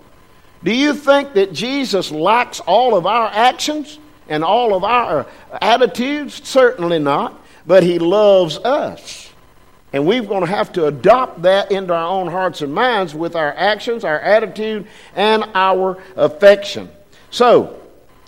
Do 0.64 0.74
you 0.74 0.94
think 0.94 1.34
that 1.34 1.52
Jesus 1.52 2.10
likes 2.10 2.62
all 2.62 2.96
of 2.96 3.06
our 3.06 3.28
actions 3.28 4.00
and 4.30 4.44
all 4.44 4.74
of 4.74 4.84
our 4.84 5.28
uh, 5.52 5.58
attitudes? 5.62 6.48
Certainly 6.48 7.00
not 7.00 7.43
but 7.66 7.84
He 7.84 8.00
loves 8.00 8.58
us. 8.58 9.32
And 9.92 10.08
we're 10.08 10.24
going 10.24 10.42
to 10.42 10.48
have 10.48 10.74
to 10.74 10.88
adopt 10.88 11.44
that 11.44 11.72
into 11.72 11.94
our 11.94 12.08
own 12.08 12.28
hearts 12.28 12.62
and 12.62 12.74
minds 12.74 13.14
with 13.14 13.36
our 13.36 13.54
actions, 13.54 14.04
our 14.04 14.20
attitude, 14.20 14.88
and 15.16 15.46
our 15.54 16.02
affection. 16.16 16.90
So, 17.30 17.80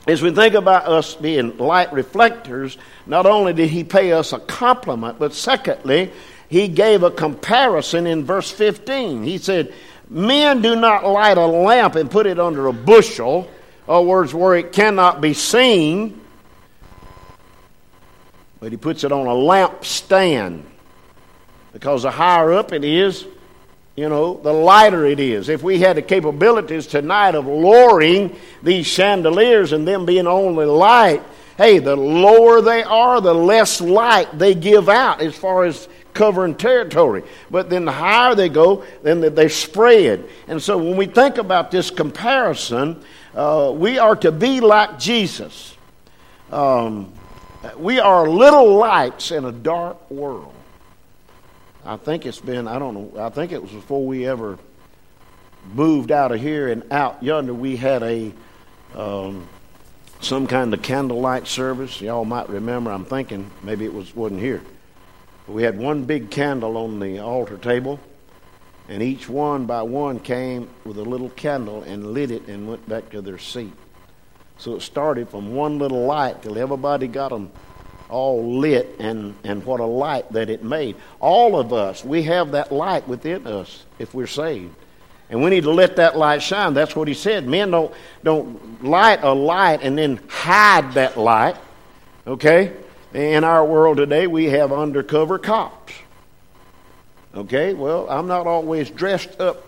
as 0.08 0.22
we 0.22 0.30
think 0.30 0.54
about 0.54 0.88
us 0.88 1.16
being 1.16 1.58
light 1.58 1.92
reflectors, 1.92 2.78
not 3.08 3.26
only 3.26 3.54
did 3.54 3.70
he 3.70 3.84
pay 3.84 4.12
us 4.12 4.34
a 4.34 4.40
compliment, 4.40 5.18
but 5.18 5.34
secondly, 5.34 6.12
he 6.48 6.68
gave 6.68 7.02
a 7.02 7.10
comparison 7.10 8.06
in 8.06 8.24
verse 8.24 8.52
15. 8.52 9.24
He 9.24 9.40
said, 9.40 9.74
Men 10.08 10.62
do 10.62 10.76
not 10.76 11.06
light 11.06 11.38
a 11.40 11.46
lamp 11.48 11.96
and 11.96 12.12
put 12.12 12.28
it 12.28 12.40
under 12.40 12.68
a 12.68 12.74
bushel, 12.74 13.50
or 13.88 14.06
words 14.06 14.34
where 14.34 14.56
it 14.56 14.72
cannot 14.72 15.22
be 15.22 15.34
seen, 15.34 16.22
but 18.60 18.72
he 18.72 18.78
puts 18.78 19.04
it 19.04 19.12
on 19.12 19.28
a 19.28 19.30
lampstand 19.30 20.64
because 21.74 22.04
the 22.04 22.12
higher 22.12 22.54
up 22.54 22.72
it 22.72 22.84
is, 22.84 23.26
you 23.96 24.10
know, 24.10 24.40
the 24.42 24.52
lighter 24.52 25.06
it 25.06 25.20
is. 25.20 25.50
If 25.50 25.64
we 25.64 25.80
had 25.80 25.98
the 25.98 26.02
capabilities 26.02 26.88
tonight 26.88 27.36
of 27.36 27.48
lowering 27.48 28.36
these 28.64 28.88
chandeliers 28.88 29.72
and 29.72 29.88
them 29.88 30.06
being 30.06 30.28
only 30.28 30.66
light, 30.66 31.22
hey, 31.58 31.80
the 31.80 31.96
lower 31.96 32.62
they 32.62 32.84
are, 32.84 33.22
the 33.22 33.34
less 33.34 33.82
light 33.82 34.38
they 34.38 34.56
give 34.56 34.90
out 34.90 35.22
as 35.22 35.36
far 35.36 35.64
as 35.66 35.88
covering 36.14 36.56
territory. 36.56 37.24
But 37.52 37.70
then 37.70 37.86
the 37.86 37.92
higher 37.92 38.36
they 38.36 38.50
go, 38.50 38.84
then 39.04 39.22
they 39.22 39.50
spread. 39.50 40.28
And 40.48 40.62
so 40.62 40.78
when 40.78 40.98
we 40.98 41.06
think 41.06 41.38
about 41.38 41.72
this 41.72 41.92
comparison, 41.92 43.04
uh, 43.36 43.72
we 43.76 44.00
are 44.00 44.16
to 44.18 44.32
be 44.32 44.62
like 44.62 44.98
Jesus. 44.98 45.76
Um, 46.52 47.14
we 47.78 48.00
are 48.00 48.28
little 48.28 48.76
lights 48.76 49.32
in 49.32 49.46
a 49.46 49.52
dark 49.52 50.10
world. 50.12 50.54
I 51.86 51.98
think 51.98 52.26
it's 52.26 52.40
been, 52.40 52.68
I 52.68 52.80
don't 52.80 52.94
know, 52.94 53.24
I 53.24 53.30
think 53.30 53.52
it 53.52 53.62
was 53.62 53.72
before 53.72 54.06
we 54.06 54.28
ever 54.28 54.58
moved 55.74 56.12
out 56.12 56.32
of 56.32 56.40
here 56.40 56.68
and 56.68 56.92
out 56.92 57.22
yonder, 57.24 57.54
we 57.54 57.76
had 57.76 58.04
a 58.04 58.34
um, 58.96 59.48
some 60.22 60.48
kind 60.48 60.74
of 60.74 60.82
candlelight 60.82 61.48
service. 61.48 62.02
Y'all 62.02 62.26
might 62.26 62.50
remember, 62.50 62.92
I'm 62.92 63.06
thinking 63.06 63.52
maybe 63.62 63.86
it 63.86 63.94
was 63.94 64.16
wasn't 64.16 64.42
here. 64.42 64.62
We 65.48 65.62
had 65.62 65.78
one 65.78 66.06
big 66.06 66.32
candle 66.32 66.76
on 66.78 67.00
the 67.00 67.20
altar 67.20 67.58
table, 67.58 68.00
And 68.88 69.02
each 69.02 69.28
one 69.30 69.66
by 69.66 69.82
one 69.84 70.20
came 70.20 70.70
with 70.84 70.98
a 70.98 71.04
little 71.04 71.30
candle 71.30 71.84
and 71.84 72.14
lit 72.14 72.32
it 72.32 72.48
and 72.48 72.68
went 72.68 72.88
back 72.88 73.10
to 73.12 73.22
their 73.22 73.38
seat. 73.38 73.74
So 74.58 74.76
it 74.76 74.82
started 74.82 75.30
from 75.30 75.54
one 75.54 75.80
little 75.80 76.06
light 76.06 76.42
till 76.42 76.58
everybody 76.58 77.08
got 77.08 77.30
them 77.30 77.52
all 78.10 78.60
lit 78.60 78.96
and, 79.00 79.36
and 79.44 79.64
what 79.66 79.80
a 79.80 79.86
light 79.86 80.32
that 80.32 80.50
it 80.50 80.64
made. 80.64 80.96
All 81.20 81.60
of 81.60 81.74
us, 81.74 82.04
we 82.04 82.24
have 82.24 82.52
that 82.52 82.72
light 82.72 83.08
within 83.08 83.48
us 83.48 83.84
if 84.00 84.14
we're 84.14 84.28
saved. 84.28 84.76
And 85.30 85.44
we 85.44 85.50
need 85.50 85.64
to 85.64 85.72
let 85.72 85.96
that 85.96 86.16
light 86.18 86.44
shine. 86.44 86.74
That's 86.76 86.96
what 86.96 87.08
he 87.08 87.14
said. 87.16 87.48
Men 87.48 87.72
don't, 87.72 87.94
don't 88.24 88.84
light 88.84 89.24
a 89.24 89.34
light 89.34 89.82
and 89.82 89.98
then 89.98 90.20
hide 90.28 90.94
that 90.94 91.18
light. 91.18 91.58
Okay? 92.28 92.74
In 93.14 93.44
our 93.44 93.66
world 93.66 93.98
today, 93.98 94.28
we 94.28 94.46
have 94.46 94.72
undercover 94.72 95.40
cops. 95.40 95.94
Okay? 97.34 97.74
Well, 97.74 98.08
I'm 98.10 98.28
not 98.28 98.46
always 98.46 98.90
dressed 98.92 99.42
up 99.42 99.66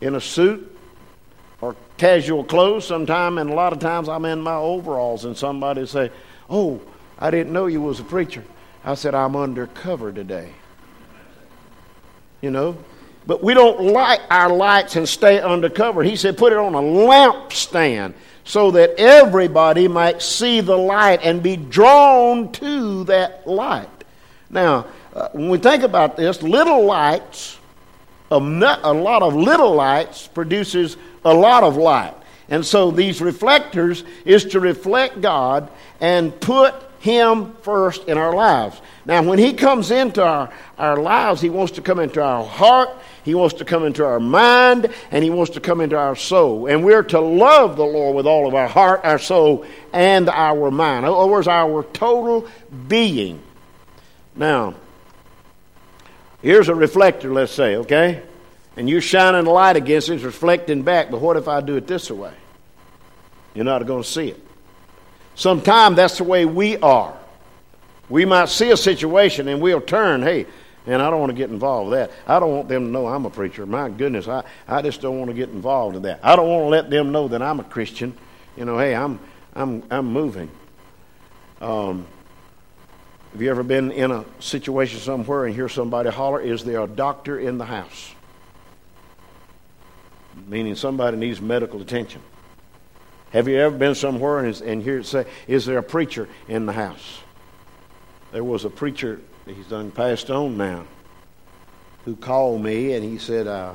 in 0.00 0.14
a 0.14 0.20
suit 0.20 0.71
casual 2.02 2.42
clothes 2.42 2.84
sometime, 2.84 3.38
and 3.38 3.48
a 3.48 3.54
lot 3.54 3.72
of 3.72 3.78
times 3.78 4.08
I'm 4.08 4.24
in 4.24 4.40
my 4.40 4.56
overalls, 4.56 5.24
and 5.24 5.36
somebody 5.36 5.86
say, 5.86 6.10
Oh, 6.50 6.80
I 7.16 7.30
didn't 7.30 7.52
know 7.52 7.66
you 7.66 7.80
was 7.80 8.00
a 8.00 8.02
preacher. 8.02 8.42
I 8.84 8.96
said, 8.96 9.14
I'm 9.14 9.36
undercover 9.36 10.12
today. 10.12 10.50
You 12.40 12.50
know? 12.50 12.76
But 13.24 13.44
we 13.44 13.54
don't 13.54 13.92
light 13.92 14.18
our 14.30 14.52
lights 14.52 14.96
and 14.96 15.08
stay 15.08 15.40
undercover. 15.40 16.02
He 16.02 16.16
said, 16.16 16.36
put 16.36 16.52
it 16.52 16.58
on 16.58 16.74
a 16.74 16.80
lampstand 16.80 18.14
so 18.42 18.72
that 18.72 18.98
everybody 18.98 19.86
might 19.86 20.20
see 20.20 20.60
the 20.60 20.76
light 20.76 21.20
and 21.22 21.40
be 21.40 21.56
drawn 21.56 22.50
to 22.50 23.04
that 23.04 23.46
light. 23.46 23.88
Now, 24.50 24.86
uh, 25.14 25.28
when 25.30 25.50
we 25.50 25.58
think 25.58 25.84
about 25.84 26.16
this, 26.16 26.42
little 26.42 26.84
lights, 26.84 27.60
a, 28.32 28.38
a 28.38 28.92
lot 28.92 29.22
of 29.22 29.36
little 29.36 29.72
lights 29.72 30.26
produces 30.26 30.96
a 31.24 31.34
lot 31.34 31.62
of 31.62 31.76
light. 31.76 32.14
And 32.48 32.66
so 32.66 32.90
these 32.90 33.20
reflectors 33.22 34.04
is 34.24 34.44
to 34.46 34.60
reflect 34.60 35.20
God 35.20 35.70
and 36.00 36.38
put 36.40 36.74
Him 37.00 37.54
first 37.62 38.08
in 38.08 38.18
our 38.18 38.34
lives. 38.34 38.80
Now, 39.06 39.22
when 39.22 39.38
He 39.38 39.54
comes 39.54 39.90
into 39.90 40.22
our, 40.22 40.52
our 40.76 40.96
lives, 40.98 41.40
He 41.40 41.48
wants 41.48 41.72
to 41.74 41.80
come 41.80 41.98
into 41.98 42.22
our 42.22 42.44
heart, 42.44 42.90
He 43.24 43.34
wants 43.34 43.54
to 43.56 43.64
come 43.64 43.84
into 43.84 44.04
our 44.04 44.20
mind, 44.20 44.92
and 45.10 45.24
He 45.24 45.30
wants 45.30 45.52
to 45.52 45.60
come 45.60 45.80
into 45.80 45.96
our 45.96 46.14
soul. 46.14 46.66
And 46.66 46.84
we're 46.84 47.04
to 47.04 47.20
love 47.20 47.76
the 47.76 47.84
Lord 47.84 48.16
with 48.16 48.26
all 48.26 48.46
of 48.46 48.54
our 48.54 48.68
heart, 48.68 49.00
our 49.04 49.18
soul, 49.18 49.64
and 49.92 50.28
our 50.28 50.70
mind. 50.70 51.06
In 51.06 51.12
other 51.12 51.30
words, 51.30 51.48
our 51.48 51.84
total 51.84 52.46
being. 52.86 53.40
Now, 54.36 54.74
here's 56.42 56.68
a 56.68 56.74
reflector, 56.74 57.32
let's 57.32 57.52
say, 57.52 57.76
okay? 57.76 58.22
And 58.76 58.88
you're 58.88 59.00
shining 59.00 59.46
a 59.46 59.50
light 59.50 59.76
against 59.76 60.08
it, 60.08 60.14
it's 60.14 60.24
reflecting 60.24 60.82
back. 60.82 61.10
But 61.10 61.20
what 61.20 61.36
if 61.36 61.48
I 61.48 61.60
do 61.60 61.76
it 61.76 61.86
this 61.86 62.10
way? 62.10 62.32
You're 63.54 63.64
not 63.64 63.86
going 63.86 64.02
to 64.02 64.08
see 64.08 64.28
it. 64.28 64.40
Sometimes 65.34 65.96
that's 65.96 66.18
the 66.18 66.24
way 66.24 66.44
we 66.44 66.76
are. 66.78 67.16
We 68.08 68.24
might 68.24 68.48
see 68.48 68.70
a 68.70 68.76
situation 68.76 69.48
and 69.48 69.60
we'll 69.60 69.80
turn, 69.80 70.22
hey, 70.22 70.46
and 70.86 71.00
I 71.00 71.10
don't 71.10 71.20
want 71.20 71.30
to 71.30 71.36
get 71.36 71.50
involved 71.50 71.90
with 71.90 71.98
that. 71.98 72.10
I 72.26 72.40
don't 72.40 72.50
want 72.50 72.68
them 72.68 72.86
to 72.86 72.90
know 72.90 73.06
I'm 73.06 73.24
a 73.24 73.30
preacher. 73.30 73.64
My 73.66 73.88
goodness, 73.88 74.26
I, 74.26 74.42
I 74.66 74.82
just 74.82 75.00
don't 75.00 75.18
want 75.18 75.30
to 75.30 75.34
get 75.34 75.50
involved 75.50 75.96
in 75.96 76.02
that. 76.02 76.20
I 76.22 76.34
don't 76.34 76.48
want 76.48 76.64
to 76.64 76.68
let 76.68 76.90
them 76.90 77.12
know 77.12 77.28
that 77.28 77.40
I'm 77.40 77.60
a 77.60 77.64
Christian. 77.64 78.14
You 78.56 78.64
know, 78.64 78.78
hey, 78.78 78.94
I'm, 78.94 79.20
I'm, 79.54 79.82
I'm 79.90 80.06
moving. 80.06 80.50
Um, 81.60 82.06
have 83.32 83.40
you 83.40 83.48
ever 83.48 83.62
been 83.62 83.92
in 83.92 84.10
a 84.10 84.24
situation 84.40 84.98
somewhere 84.98 85.46
and 85.46 85.54
hear 85.54 85.68
somebody 85.68 86.10
holler, 86.10 86.40
Is 86.40 86.64
there 86.64 86.82
a 86.82 86.86
doctor 86.86 87.38
in 87.38 87.58
the 87.58 87.64
house? 87.64 88.14
Meaning 90.46 90.74
somebody 90.74 91.16
needs 91.16 91.40
medical 91.40 91.80
attention. 91.80 92.22
Have 93.30 93.48
you 93.48 93.56
ever 93.58 93.76
been 93.76 93.94
somewhere 93.94 94.40
and, 94.40 94.60
and 94.60 94.82
hear 94.82 94.98
it 94.98 95.06
say, 95.06 95.26
Is 95.46 95.66
there 95.66 95.78
a 95.78 95.82
preacher 95.82 96.28
in 96.48 96.66
the 96.66 96.72
house? 96.72 97.20
There 98.32 98.44
was 98.44 98.64
a 98.64 98.70
preacher, 98.70 99.20
he's 99.46 99.66
done 99.66 99.90
passed 99.90 100.30
on 100.30 100.56
now, 100.56 100.84
who 102.04 102.16
called 102.16 102.62
me 102.62 102.94
and 102.94 103.04
he 103.04 103.18
said, 103.18 103.46
uh, 103.46 103.74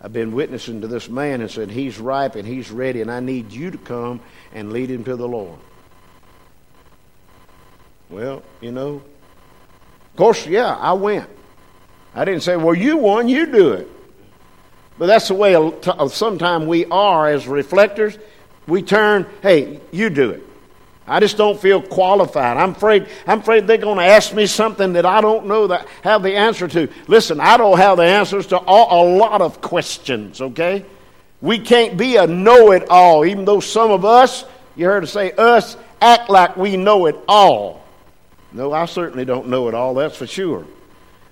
I've 0.00 0.12
been 0.12 0.32
witnessing 0.32 0.82
to 0.82 0.86
this 0.86 1.08
man 1.08 1.40
and 1.40 1.50
said, 1.50 1.70
He's 1.70 1.98
ripe 1.98 2.36
and 2.36 2.46
he's 2.46 2.70
ready, 2.70 3.00
and 3.00 3.10
I 3.10 3.20
need 3.20 3.50
you 3.50 3.70
to 3.70 3.78
come 3.78 4.20
and 4.52 4.72
lead 4.72 4.90
him 4.90 5.04
to 5.04 5.16
the 5.16 5.26
Lord. 5.26 5.58
Well, 8.08 8.42
you 8.60 8.72
know, 8.72 9.02
of 10.16 10.16
course, 10.16 10.46
yeah, 10.46 10.74
I 10.74 10.92
went. 10.92 11.28
I 12.14 12.24
didn't 12.24 12.42
say, 12.42 12.56
well, 12.56 12.74
you 12.74 12.96
won, 12.96 13.28
you 13.28 13.46
do 13.46 13.72
it. 13.72 13.88
But 14.98 15.06
that's 15.06 15.28
the 15.28 15.34
way 15.34 15.54
sometimes 16.08 16.66
we 16.66 16.86
are 16.86 17.28
as 17.28 17.46
reflectors. 17.46 18.18
We 18.66 18.82
turn, 18.82 19.26
hey, 19.42 19.80
you 19.92 20.10
do 20.10 20.30
it. 20.30 20.42
I 21.06 21.20
just 21.20 21.36
don't 21.36 21.60
feel 21.60 21.80
qualified. 21.80 22.56
I'm 22.56 22.70
afraid, 22.70 23.06
I'm 23.26 23.38
afraid 23.38 23.66
they're 23.66 23.78
going 23.78 23.98
to 23.98 24.04
ask 24.04 24.34
me 24.34 24.46
something 24.46 24.94
that 24.94 25.06
I 25.06 25.20
don't 25.20 25.46
know 25.46 25.68
that 25.68 25.86
have 26.02 26.22
the 26.22 26.34
answer 26.34 26.66
to. 26.66 26.88
Listen, 27.06 27.38
I 27.38 27.56
don't 27.56 27.78
have 27.78 27.98
the 27.98 28.04
answers 28.04 28.48
to 28.48 28.58
all, 28.58 29.06
a 29.06 29.16
lot 29.16 29.40
of 29.40 29.60
questions, 29.60 30.40
okay? 30.40 30.84
We 31.40 31.60
can't 31.60 31.96
be 31.96 32.16
a 32.16 32.26
know 32.26 32.72
it 32.72 32.88
all, 32.90 33.24
even 33.24 33.44
though 33.44 33.60
some 33.60 33.92
of 33.92 34.04
us, 34.04 34.44
you 34.74 34.86
heard 34.86 35.04
us 35.04 35.12
say 35.12 35.30
us, 35.32 35.76
act 36.00 36.28
like 36.28 36.56
we 36.56 36.76
know 36.76 37.06
it 37.06 37.16
all. 37.28 37.84
No, 38.50 38.72
I 38.72 38.86
certainly 38.86 39.24
don't 39.24 39.46
know 39.46 39.68
it 39.68 39.74
all, 39.74 39.94
that's 39.94 40.16
for 40.16 40.26
sure. 40.26 40.66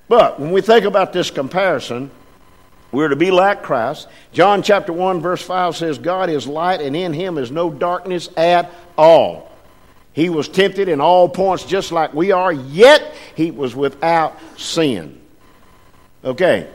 But 0.08 0.38
when 0.38 0.52
we 0.52 0.60
think 0.60 0.84
about 0.84 1.12
this 1.12 1.30
comparison, 1.30 2.12
we're 2.94 3.08
to 3.08 3.16
be 3.16 3.30
like 3.30 3.62
Christ. 3.62 4.08
John 4.32 4.62
chapter 4.62 4.92
1, 4.92 5.20
verse 5.20 5.42
5 5.42 5.76
says, 5.76 5.98
God 5.98 6.30
is 6.30 6.46
light, 6.46 6.80
and 6.80 6.94
in 6.96 7.12
him 7.12 7.38
is 7.38 7.50
no 7.50 7.70
darkness 7.70 8.28
at 8.36 8.70
all. 8.96 9.50
He 10.12 10.28
was 10.28 10.48
tempted 10.48 10.88
in 10.88 11.00
all 11.00 11.28
points 11.28 11.64
just 11.64 11.90
like 11.90 12.14
we 12.14 12.30
are, 12.30 12.52
yet 12.52 13.14
he 13.34 13.50
was 13.50 13.74
without 13.74 14.38
sin. 14.56 15.20
Okay. 16.24 16.68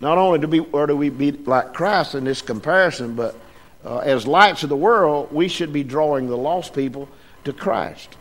Not 0.00 0.18
only 0.18 0.40
do 0.40 0.48
we, 0.48 0.60
or 0.60 0.86
do 0.86 0.96
we 0.96 1.10
be 1.10 1.30
like 1.32 1.74
Christ 1.74 2.14
in 2.14 2.24
this 2.24 2.42
comparison, 2.42 3.14
but 3.14 3.36
uh, 3.84 3.98
as 3.98 4.26
lights 4.26 4.62
of 4.62 4.68
the 4.68 4.76
world, 4.76 5.32
we 5.32 5.48
should 5.48 5.72
be 5.72 5.84
drawing 5.84 6.28
the 6.28 6.36
lost 6.36 6.74
people 6.74 7.08
to 7.44 7.52
Christ. 7.52 8.16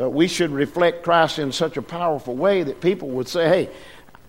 Uh, 0.00 0.08
we 0.08 0.28
should 0.28 0.50
reflect 0.50 1.02
Christ 1.02 1.38
in 1.38 1.50
such 1.50 1.76
a 1.76 1.82
powerful 1.82 2.36
way 2.36 2.62
that 2.62 2.80
people 2.80 3.08
would 3.08 3.28
say, 3.28 3.48
hey, 3.48 3.68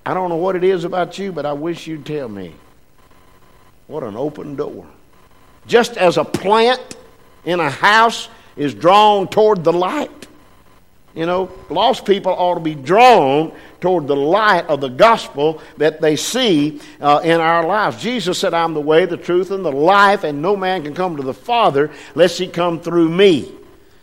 I 0.10 0.16
don't 0.16 0.30
know 0.30 0.38
what 0.38 0.56
it 0.56 0.64
is 0.64 0.86
about 0.86 1.20
you, 1.20 1.32
but 1.32 1.46
I 1.46 1.54
wish 1.54 1.86
you'd 1.86 2.04
tell 2.04 2.28
me. 2.28 2.56
What 3.86 4.02
an 4.02 4.18
open 4.18 4.56
door. 4.56 4.88
Just 5.68 5.98
as 5.98 6.18
a 6.18 6.26
plant 6.26 6.98
in 7.46 7.60
a 7.60 7.70
house 7.70 8.28
is 8.56 8.74
drawn 8.74 9.28
toward 9.28 9.64
the 9.64 9.72
light, 9.72 10.28
you 11.14 11.28
know, 11.28 11.52
lost 11.70 12.08
people 12.08 12.32
ought 12.32 12.56
to 12.56 12.60
be 12.60 12.74
drawn 12.74 13.54
toward 13.82 14.08
the 14.08 14.16
light 14.16 14.66
of 14.66 14.82
the 14.82 14.90
gospel 14.90 15.62
that 15.78 16.02
they 16.02 16.16
see 16.16 16.82
uh, 17.00 17.22
in 17.24 17.40
our 17.40 17.68
lives. 17.68 18.02
Jesus 18.02 18.40
said, 18.40 18.56
I'm 18.56 18.74
the 18.74 18.82
way, 18.82 19.06
the 19.06 19.16
truth, 19.16 19.52
and 19.52 19.64
the 19.64 19.72
life, 19.72 20.24
and 20.24 20.42
no 20.42 20.56
man 20.56 20.82
can 20.82 20.96
come 20.96 21.18
to 21.18 21.24
the 21.24 21.36
Father 21.36 21.92
lest 22.16 22.40
he 22.40 22.48
come 22.48 22.80
through 22.80 23.10
me. 23.10 23.59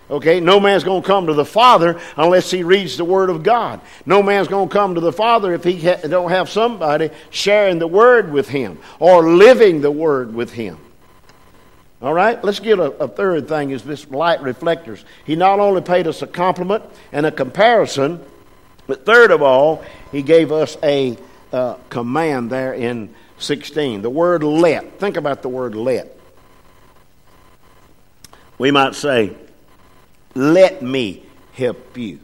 Okay, 0.09 0.39
no 0.39 0.61
man's 0.61 0.85
going 0.85 1.03
to 1.03 1.07
come 1.07 1.27
to 1.27 1.35
the 1.35 1.45
Father 1.45 1.99
unless 2.17 2.51
he 2.51 2.63
reads 2.63 2.97
the 2.97 3.05
Word 3.05 3.29
of 3.29 3.43
God. 3.43 3.81
No 4.05 4.23
man's 4.23 4.47
going 4.47 4.69
to 4.69 4.73
come 4.73 4.95
to 4.95 5.01
the 5.01 5.13
Father 5.13 5.53
if 5.53 5.65
he 5.65 5.81
ha- 5.81 6.07
don't 6.07 6.31
have 6.31 6.49
somebody 6.49 7.11
sharing 7.31 7.81
the 7.81 7.89
Word 7.89 8.31
with 8.31 8.49
him 8.49 8.79
or 9.01 9.29
living 9.29 9.81
the 9.81 9.91
Word 9.91 10.33
with 10.33 10.53
him. 10.53 10.79
All 12.01 12.15
right, 12.15 12.43
let's 12.45 12.61
get 12.61 12.79
a, 12.79 12.93
a 12.93 13.09
third 13.09 13.49
thing 13.49 13.71
is 13.71 13.83
this 13.83 14.09
light 14.09 14.43
reflectors. 14.43 15.05
He 15.25 15.35
not 15.35 15.59
only 15.59 15.81
paid 15.81 16.07
us 16.07 16.23
a 16.23 16.27
compliment 16.27 16.85
and 17.11 17.27
a 17.27 17.33
comparison, 17.33 18.21
but 18.87 19.05
third 19.05 19.33
of 19.33 19.43
all, 19.43 19.83
he 20.13 20.23
gave 20.23 20.53
us 20.53 20.77
a 20.85 21.17
uh, 21.53 21.75
command 21.89 22.51
there 22.51 22.75
in 22.75 23.15
16. 23.39 24.03
The 24.03 24.11
word 24.11 24.43
let. 24.45 25.01
Think 25.01 25.17
about 25.17 25.43
the 25.43 25.49
word 25.49 25.75
let. 25.75 26.17
We 28.59 28.71
might 28.71 28.95
say, 28.95 29.37
let 30.37 30.83
me 30.83 31.25
help 31.53 31.97
you. 31.97 32.21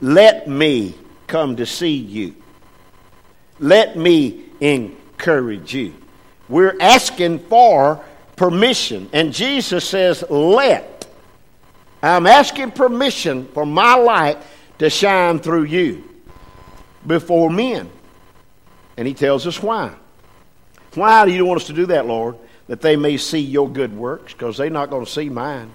Let 0.00 0.48
me 0.48 0.94
come 1.26 1.56
to 1.56 1.66
see 1.66 1.94
you. 1.96 2.34
Let 3.60 3.96
me 3.96 4.44
encourage 4.60 5.72
you. 5.72 5.94
We're 6.48 6.76
asking 6.80 7.40
for 7.40 8.04
permission. 8.36 9.08
And 9.12 9.32
Jesus 9.32 9.88
says, 9.88 10.24
Let. 10.28 11.06
I'm 12.02 12.26
asking 12.26 12.72
permission 12.72 13.46
for 13.48 13.66
my 13.66 13.94
light 13.94 14.38
to 14.78 14.90
shine 14.90 15.38
through 15.40 15.64
you 15.64 16.04
before 17.06 17.50
men. 17.50 17.90
And 18.96 19.06
he 19.06 19.14
tells 19.14 19.46
us 19.46 19.62
why. 19.62 19.92
Why 20.94 21.24
do 21.24 21.32
you 21.32 21.44
want 21.44 21.60
us 21.60 21.66
to 21.68 21.72
do 21.72 21.86
that, 21.86 22.06
Lord? 22.06 22.36
That 22.66 22.80
they 22.80 22.96
may 22.96 23.16
see 23.16 23.40
your 23.40 23.68
good 23.68 23.96
works, 23.96 24.32
because 24.32 24.56
they're 24.56 24.70
not 24.70 24.90
going 24.90 25.04
to 25.04 25.10
see 25.10 25.28
mine. 25.28 25.72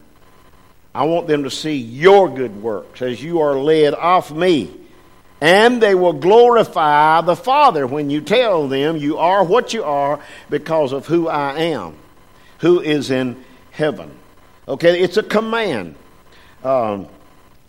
I 0.94 1.06
want 1.06 1.28
them 1.28 1.44
to 1.44 1.52
see 1.52 1.76
your 1.76 2.30
good 2.30 2.62
works 2.62 3.02
as 3.02 3.22
you 3.22 3.42
are 3.42 3.56
led 3.56 3.94
off 3.94 4.32
me 4.32 4.72
and 5.44 5.82
they 5.82 5.94
will 5.94 6.14
glorify 6.14 7.20
the 7.20 7.36
Father 7.36 7.86
when 7.86 8.10
you 8.10 8.22
tell 8.22 8.70
them 8.70 8.96
you 8.96 9.18
are 9.18 9.44
what 9.44 9.74
you 9.74 9.84
are 9.84 10.22
because 10.50 10.94
of 10.94 11.06
who 11.06 11.28
I 11.28 11.60
am, 11.60 11.98
who 12.60 12.80
is 12.80 13.12
in 13.12 13.44
heaven. 13.72 14.10
Okay, 14.70 15.02
it's 15.02 15.18
a 15.18 15.24
command. 15.24 15.96
Um, 16.64 17.10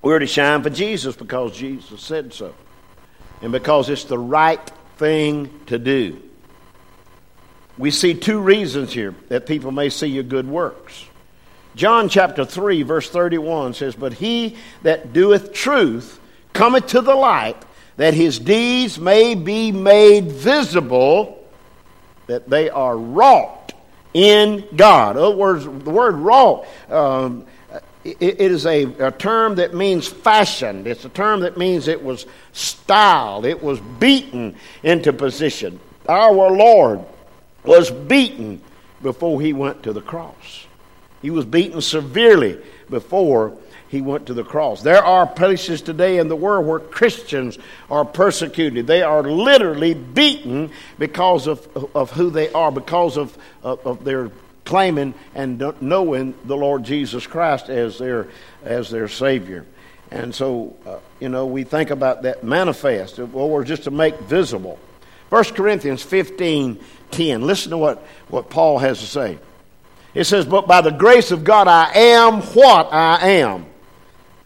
we're 0.03 0.21
to 0.21 0.27
shine 0.29 0.63
for 0.63 0.71
Jesus 0.71 1.17
because 1.17 1.57
Jesus 1.57 2.01
said 2.01 2.33
so, 2.33 2.55
and 3.43 3.51
because 3.51 3.89
it's 3.89 4.05
the 4.05 4.21
right 4.21 4.71
thing 4.99 5.51
to 5.67 5.77
do. 5.77 6.23
We 7.77 7.91
see 7.91 8.15
two 8.15 8.39
reasons 8.39 8.93
here 8.93 9.17
that 9.31 9.47
people 9.47 9.73
may 9.73 9.89
see 9.89 10.07
your 10.07 10.23
good 10.23 10.47
works. 10.47 11.07
John 11.75 12.09
chapter 12.09 12.45
3, 12.45 12.83
verse 12.83 13.11
31 13.11 13.75
says, 13.75 13.95
But 13.95 14.15
he 14.15 14.57
that 14.83 15.13
doeth 15.13 15.53
truth 15.53 16.21
cometh 16.53 16.89
to 16.89 17.01
the 17.01 17.15
light, 17.15 17.57
that 17.97 18.15
his 18.15 18.39
deeds 18.39 18.99
may 18.99 19.35
be 19.35 19.73
made 19.73 20.31
visible, 20.31 21.45
that 22.27 22.49
they 22.49 22.71
are 22.71 22.97
wrought 22.97 23.73
in 24.13 24.65
God. 24.77 25.17
In 25.17 25.23
other 25.23 25.37
words, 25.37 25.65
the 25.65 25.91
word 25.91 26.15
wrought, 26.15 26.67
um, 26.89 27.45
it, 28.05 28.41
is 28.41 28.67
a, 28.67 28.85
a 29.07 29.11
term 29.11 29.57
that 29.57 29.75
means 29.75 30.07
fashioned. 30.07 30.87
It's 30.87 31.05
a 31.05 31.09
term 31.09 31.41
that 31.41 31.57
means 31.57 31.89
it 31.89 32.03
was 32.03 32.27
styled, 32.53 33.47
it 33.47 33.63
was 33.63 33.81
beaten 33.81 34.57
into 34.83 35.13
position. 35.13 35.81
Our 36.09 36.51
Lord 36.51 37.01
was 37.65 37.91
beaten 37.91 38.61
before 39.03 39.41
he 39.41 39.53
went 39.53 39.83
to 39.85 39.93
the 39.93 40.03
cross. 40.03 40.67
He 41.25 41.31
was 41.31 41.47
beaten 41.47 41.81
severely 41.81 42.59
before 42.91 43.57
he 43.89 44.03
went 44.03 44.27
to 44.27 44.35
the 44.35 44.45
cross. 44.45 44.83
There 44.83 45.03
are 45.03 45.27
places 45.27 45.81
today 45.81 46.19
in 46.19 46.29
the 46.29 46.37
world 46.37 46.67
where 46.67 46.79
Christians 46.79 47.59
are 47.91 48.05
persecuted. 48.05 48.87
They 48.87 49.01
are 49.01 49.23
literally 49.23 49.95
beaten 49.95 50.71
because 50.99 51.47
of, 51.47 51.67
of 51.97 52.11
who 52.11 52.29
they 52.29 52.53
are, 52.53 52.71
because 52.71 53.17
of, 53.17 53.39
of, 53.63 53.87
of 53.87 54.05
their 54.05 54.33
claiming 54.67 55.15
and 55.35 55.73
knowing 55.81 56.35
the 56.45 56.59
Lord 56.59 56.85
Jesus 56.85 57.27
Christ 57.27 57.71
as 57.71 57.97
their, 57.97 58.29
as 58.63 58.91
their 58.91 59.09
Savior. 59.09 59.65
And 60.11 60.35
so, 60.35 60.77
uh, 60.85 60.99
you 61.21 61.31
know, 61.31 61.47
we 61.47 61.65
think 61.65 61.89
about 61.89 62.25
that 62.25 62.45
manifest, 62.45 63.19
or 63.19 63.65
just 63.65 63.85
to 63.85 63.91
make 63.91 64.21
visible. 64.21 64.79
1 65.31 65.43
Corinthians 65.55 66.03
15 66.03 66.79
10. 67.13 67.41
Listen 67.47 67.71
to 67.71 67.79
what, 67.79 68.07
what 68.29 68.51
Paul 68.51 68.77
has 68.81 69.01
to 69.01 69.07
say. 69.07 69.39
It 70.15 70.25
says, 70.25 70.47
But 70.47 70.67
by 70.67 70.81
the 70.81 70.91
grace 70.91 71.31
of 71.31 71.45
God, 71.45 71.69
I 71.69 71.93
am 71.93 72.41
what 72.43 72.93
I 72.93 73.29
am. 73.29 73.67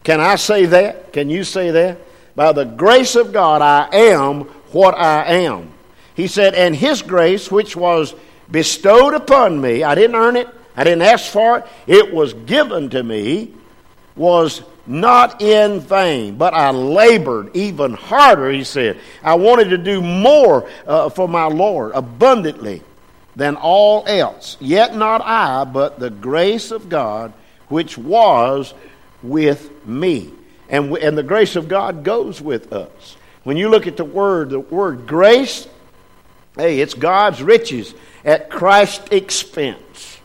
Can 0.03 0.19
I 0.19 0.35
say 0.35 0.65
that? 0.65 1.13
Can 1.13 1.29
you 1.29 1.43
say 1.43 1.71
that? 1.71 1.99
By 2.35 2.51
the 2.51 2.65
grace 2.65 3.15
of 3.15 3.31
God, 3.31 3.61
I 3.61 3.87
am 3.95 4.41
what 4.71 4.95
I 4.95 5.25
am. 5.25 5.71
He 6.15 6.27
said, 6.27 6.55
And 6.55 6.75
His 6.75 7.01
grace, 7.01 7.51
which 7.51 7.75
was 7.75 8.15
bestowed 8.49 9.13
upon 9.13 9.61
me, 9.61 9.83
I 9.83 9.95
didn't 9.95 10.15
earn 10.15 10.35
it, 10.35 10.47
I 10.75 10.83
didn't 10.83 11.03
ask 11.03 11.31
for 11.31 11.59
it, 11.59 11.67
it 11.85 12.13
was 12.13 12.33
given 12.33 12.89
to 12.89 13.03
me, 13.03 13.53
was 14.15 14.63
not 14.87 15.41
in 15.41 15.79
vain, 15.79 16.35
but 16.35 16.53
I 16.53 16.71
labored 16.71 17.55
even 17.55 17.93
harder, 17.93 18.49
he 18.49 18.63
said. 18.63 18.99
I 19.23 19.35
wanted 19.35 19.69
to 19.69 19.77
do 19.77 20.01
more 20.01 20.67
uh, 20.87 21.09
for 21.09 21.29
my 21.29 21.45
Lord 21.45 21.91
abundantly 21.93 22.81
than 23.35 23.55
all 23.55 24.03
else. 24.07 24.57
Yet 24.59 24.95
not 24.95 25.21
I, 25.21 25.63
but 25.63 25.99
the 25.99 26.09
grace 26.09 26.71
of 26.71 26.89
God 26.89 27.33
which 27.69 27.97
was 27.97 28.73
with 29.23 29.85
me. 29.85 30.31
And, 30.69 30.95
and 30.97 31.17
the 31.17 31.23
grace 31.23 31.55
of 31.55 31.67
God 31.67 32.03
goes 32.03 32.41
with 32.41 32.73
us. 32.73 33.17
When 33.43 33.57
you 33.57 33.69
look 33.69 33.87
at 33.87 33.97
the 33.97 34.05
word, 34.05 34.49
the 34.49 34.59
word 34.59 35.07
grace, 35.07 35.67
hey, 36.57 36.79
it's 36.79 36.93
God's 36.93 37.41
riches 37.41 37.93
at 38.25 38.49
Christ's 38.49 39.07
expense. 39.11 40.17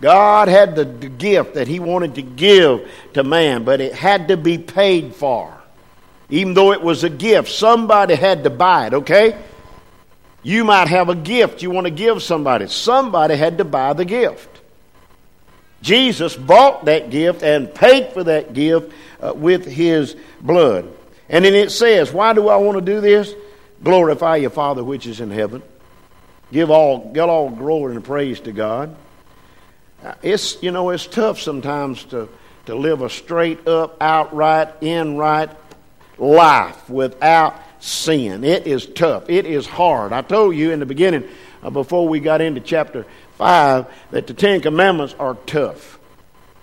God 0.00 0.48
had 0.48 0.74
the, 0.74 0.84
the 0.84 1.08
gift 1.08 1.54
that 1.54 1.68
He 1.68 1.78
wanted 1.78 2.16
to 2.16 2.22
give 2.22 2.90
to 3.14 3.22
man, 3.22 3.62
but 3.64 3.80
it 3.80 3.94
had 3.94 4.28
to 4.28 4.36
be 4.36 4.58
paid 4.58 5.14
for. 5.14 5.56
Even 6.28 6.54
though 6.54 6.72
it 6.72 6.82
was 6.82 7.04
a 7.04 7.10
gift, 7.10 7.50
somebody 7.50 8.14
had 8.14 8.44
to 8.44 8.50
buy 8.50 8.88
it, 8.88 8.94
okay? 8.94 9.38
You 10.42 10.64
might 10.64 10.88
have 10.88 11.08
a 11.08 11.14
gift 11.14 11.62
you 11.62 11.70
want 11.70 11.86
to 11.86 11.92
give 11.92 12.22
somebody. 12.22 12.66
Somebody 12.66 13.36
had 13.36 13.58
to 13.58 13.64
buy 13.64 13.92
the 13.92 14.04
gift. 14.04 14.48
Jesus 15.82 16.36
bought 16.36 16.84
that 16.86 17.10
gift 17.10 17.42
and 17.42 17.72
paid 17.72 18.12
for 18.12 18.24
that 18.24 18.52
gift 18.52 18.92
uh, 19.20 19.32
with 19.34 19.66
his 19.66 20.16
blood. 20.40 20.88
And 21.28 21.44
then 21.44 21.54
it 21.54 21.70
says, 21.70 22.12
Why 22.12 22.32
do 22.32 22.48
I 22.48 22.56
want 22.56 22.78
to 22.78 22.84
do 22.84 23.00
this? 23.00 23.34
Glorify 23.82 24.36
your 24.36 24.50
Father 24.50 24.84
which 24.84 25.06
is 25.06 25.20
in 25.20 25.30
heaven. 25.30 25.62
Give 26.52 26.70
all, 26.70 27.10
give 27.12 27.28
all 27.28 27.50
glory 27.50 27.96
and 27.96 28.04
praise 28.04 28.38
to 28.40 28.52
God. 28.52 28.94
Uh, 30.04 30.14
it's, 30.22 30.62
you 30.62 30.70
know, 30.70 30.90
it's 30.90 31.06
tough 31.06 31.40
sometimes 31.40 32.04
to, 32.06 32.28
to 32.66 32.74
live 32.74 33.02
a 33.02 33.08
straight 33.08 33.66
up, 33.66 33.96
outright, 34.00 34.68
in 34.82 35.16
right 35.16 35.50
life 36.18 36.88
without 36.90 37.60
sin. 37.82 38.44
It 38.44 38.66
is 38.66 38.86
tough. 38.86 39.28
It 39.28 39.46
is 39.46 39.66
hard. 39.66 40.12
I 40.12 40.22
told 40.22 40.56
you 40.56 40.70
in 40.72 40.80
the 40.80 40.86
beginning, 40.86 41.28
uh, 41.62 41.70
before 41.70 42.08
we 42.08 42.20
got 42.20 42.40
into 42.40 42.60
chapter 42.60 43.06
5, 43.38 43.86
that 44.10 44.26
the 44.26 44.34
Ten 44.34 44.60
Commandments 44.60 45.14
are 45.18 45.36
tough. 45.46 45.98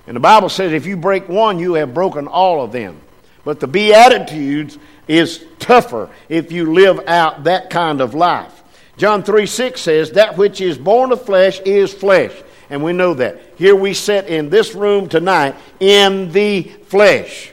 And 0.07 0.15
the 0.15 0.21
Bible 0.21 0.49
says 0.49 0.71
if 0.71 0.85
you 0.85 0.97
break 0.97 1.29
one, 1.29 1.59
you 1.59 1.73
have 1.73 1.93
broken 1.93 2.27
all 2.27 2.63
of 2.63 2.71
them. 2.71 2.99
But 3.43 3.59
the 3.59 3.67
Beatitudes 3.67 4.77
is 5.07 5.43
tougher 5.59 6.09
if 6.29 6.51
you 6.51 6.73
live 6.73 7.07
out 7.07 7.45
that 7.45 7.69
kind 7.69 8.01
of 8.01 8.15
life. 8.15 8.63
John 8.97 9.23
3 9.23 9.45
6 9.45 9.79
says, 9.79 10.11
That 10.11 10.37
which 10.37 10.61
is 10.61 10.77
born 10.77 11.11
of 11.11 11.23
flesh 11.25 11.59
is 11.61 11.93
flesh 11.93 12.33
and 12.69 12.83
we 12.83 12.93
know 12.93 13.13
that. 13.15 13.41
Here 13.55 13.75
we 13.75 13.93
sit 13.93 14.27
in 14.27 14.49
this 14.49 14.75
room 14.75 15.09
tonight 15.09 15.55
in 15.79 16.31
the 16.31 16.63
flesh. 16.63 17.51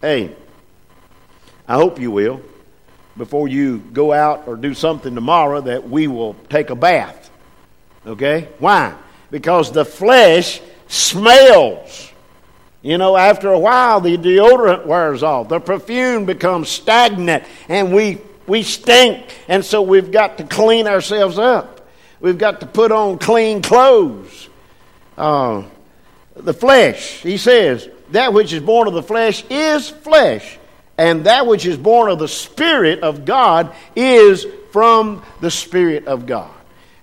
Hey, 0.00 0.34
I 1.68 1.74
hope 1.74 2.00
you 2.00 2.10
will, 2.10 2.40
before 3.16 3.46
you 3.46 3.78
go 3.92 4.12
out 4.12 4.48
or 4.48 4.56
do 4.56 4.72
something 4.72 5.14
tomorrow, 5.14 5.60
that 5.60 5.88
we 5.88 6.08
will 6.08 6.34
take 6.48 6.70
a 6.70 6.74
bath. 6.74 7.30
Okay? 8.06 8.48
Why? 8.58 8.96
Because 9.30 9.70
the 9.70 9.84
flesh 9.84 10.62
smells. 10.86 12.10
You 12.80 12.96
know, 12.96 13.16
after 13.16 13.52
a 13.52 13.58
while, 13.58 14.00
the 14.00 14.16
deodorant 14.16 14.86
wears 14.86 15.22
off, 15.22 15.48
the 15.48 15.60
perfume 15.60 16.24
becomes 16.24 16.68
stagnant, 16.68 17.44
and 17.68 17.92
we, 17.92 18.18
we 18.46 18.62
stink, 18.62 19.36
and 19.48 19.64
so 19.64 19.82
we've 19.82 20.10
got 20.10 20.38
to 20.38 20.44
clean 20.44 20.86
ourselves 20.86 21.38
up. 21.38 21.86
We've 22.20 22.38
got 22.38 22.60
to 22.60 22.66
put 22.66 22.92
on 22.92 23.18
clean 23.18 23.62
clothes. 23.62 24.48
Uh, 25.16 25.64
the 26.34 26.54
flesh, 26.54 27.20
he 27.20 27.36
says, 27.36 27.88
that 28.10 28.32
which 28.32 28.52
is 28.52 28.62
born 28.62 28.88
of 28.88 28.94
the 28.94 29.02
flesh 29.02 29.44
is 29.50 29.88
flesh, 29.90 30.57
and 30.98 31.24
that 31.24 31.46
which 31.46 31.64
is 31.64 31.76
born 31.76 32.10
of 32.10 32.18
the 32.18 32.28
Spirit 32.28 33.00
of 33.04 33.24
God 33.24 33.72
is 33.94 34.46
from 34.72 35.22
the 35.40 35.50
Spirit 35.50 36.06
of 36.06 36.26
God. 36.26 36.50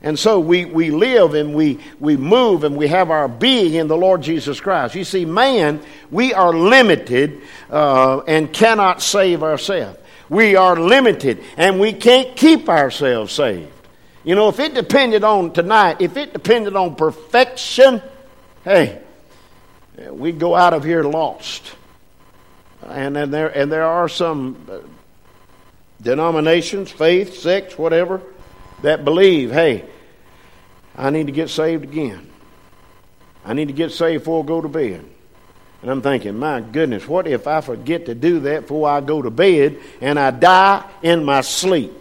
And 0.02 0.20
so 0.20 0.40
we, 0.40 0.66
we 0.66 0.92
live 0.92 1.34
and 1.34 1.56
we, 1.56 1.80
we 2.00 2.16
move 2.16 2.64
and 2.64 2.76
we 2.76 2.90
have 2.90 3.10
our 3.10 3.28
being 3.28 3.74
in 3.74 3.88
the 3.88 3.98
Lord 3.98 4.22
Jesus 4.22 4.60
Christ. 4.60 4.94
You 4.94 5.04
see, 5.04 5.26
man, 5.26 5.82
we 6.12 6.34
are 6.34 6.54
limited 6.54 7.42
uh, 7.72 8.20
and 8.28 8.54
cannot 8.54 9.02
save 9.02 9.42
ourselves. 9.42 9.98
We 10.30 10.56
are 10.56 10.76
limited 10.76 11.44
and 11.58 11.80
we 11.80 11.94
can't 11.94 12.36
keep 12.36 12.70
ourselves 12.70 13.34
saved. 13.34 13.72
You 14.24 14.36
know, 14.36 14.50
if 14.50 14.60
it 14.60 14.74
depended 14.74 15.24
on 15.24 15.54
tonight, 15.54 16.02
if 16.02 16.18
it 16.18 16.34
depended 16.34 16.76
on 16.76 16.96
perfection, 16.96 18.02
hey, 18.64 19.02
we'd 20.10 20.40
go 20.40 20.54
out 20.54 20.74
of 20.74 20.84
here 20.84 21.04
lost. 21.04 21.76
And, 22.86 23.18
and, 23.18 23.34
there, 23.34 23.48
and 23.48 23.72
there 23.72 23.86
are 23.86 24.08
some 24.08 24.68
uh, 24.70 24.80
denominations, 26.02 26.92
faith, 26.92 27.36
sects, 27.36 27.78
whatever, 27.78 28.22
that 28.82 29.04
believe, 29.04 29.52
hey, 29.52 29.86
I 30.96 31.10
need 31.10 31.26
to 31.28 31.32
get 31.32 31.50
saved 31.50 31.84
again. 31.84 32.30
I 33.44 33.54
need 33.54 33.68
to 33.68 33.74
get 33.74 33.92
saved 33.92 34.24
before 34.24 34.44
I 34.44 34.48
go 34.48 34.62
to 34.62 34.70
bed. 34.70 35.06
And 35.82 35.92
I'm 35.92 36.02
thinking, 36.02 36.38
my 36.38 36.62
goodness, 36.62 37.08
what 37.08 37.28
if 37.28 37.48
I 37.48 37.62
forget 37.62 38.08
to 38.08 38.16
do 38.16 38.40
that 38.42 38.62
before 38.62 38.90
I 38.90 39.02
go 39.02 39.22
to 39.22 39.30
bed 39.30 39.80
and 40.02 40.18
I 40.18 40.32
die 40.32 40.84
in 41.04 41.24
my 41.24 41.42
sleep? 41.42 41.94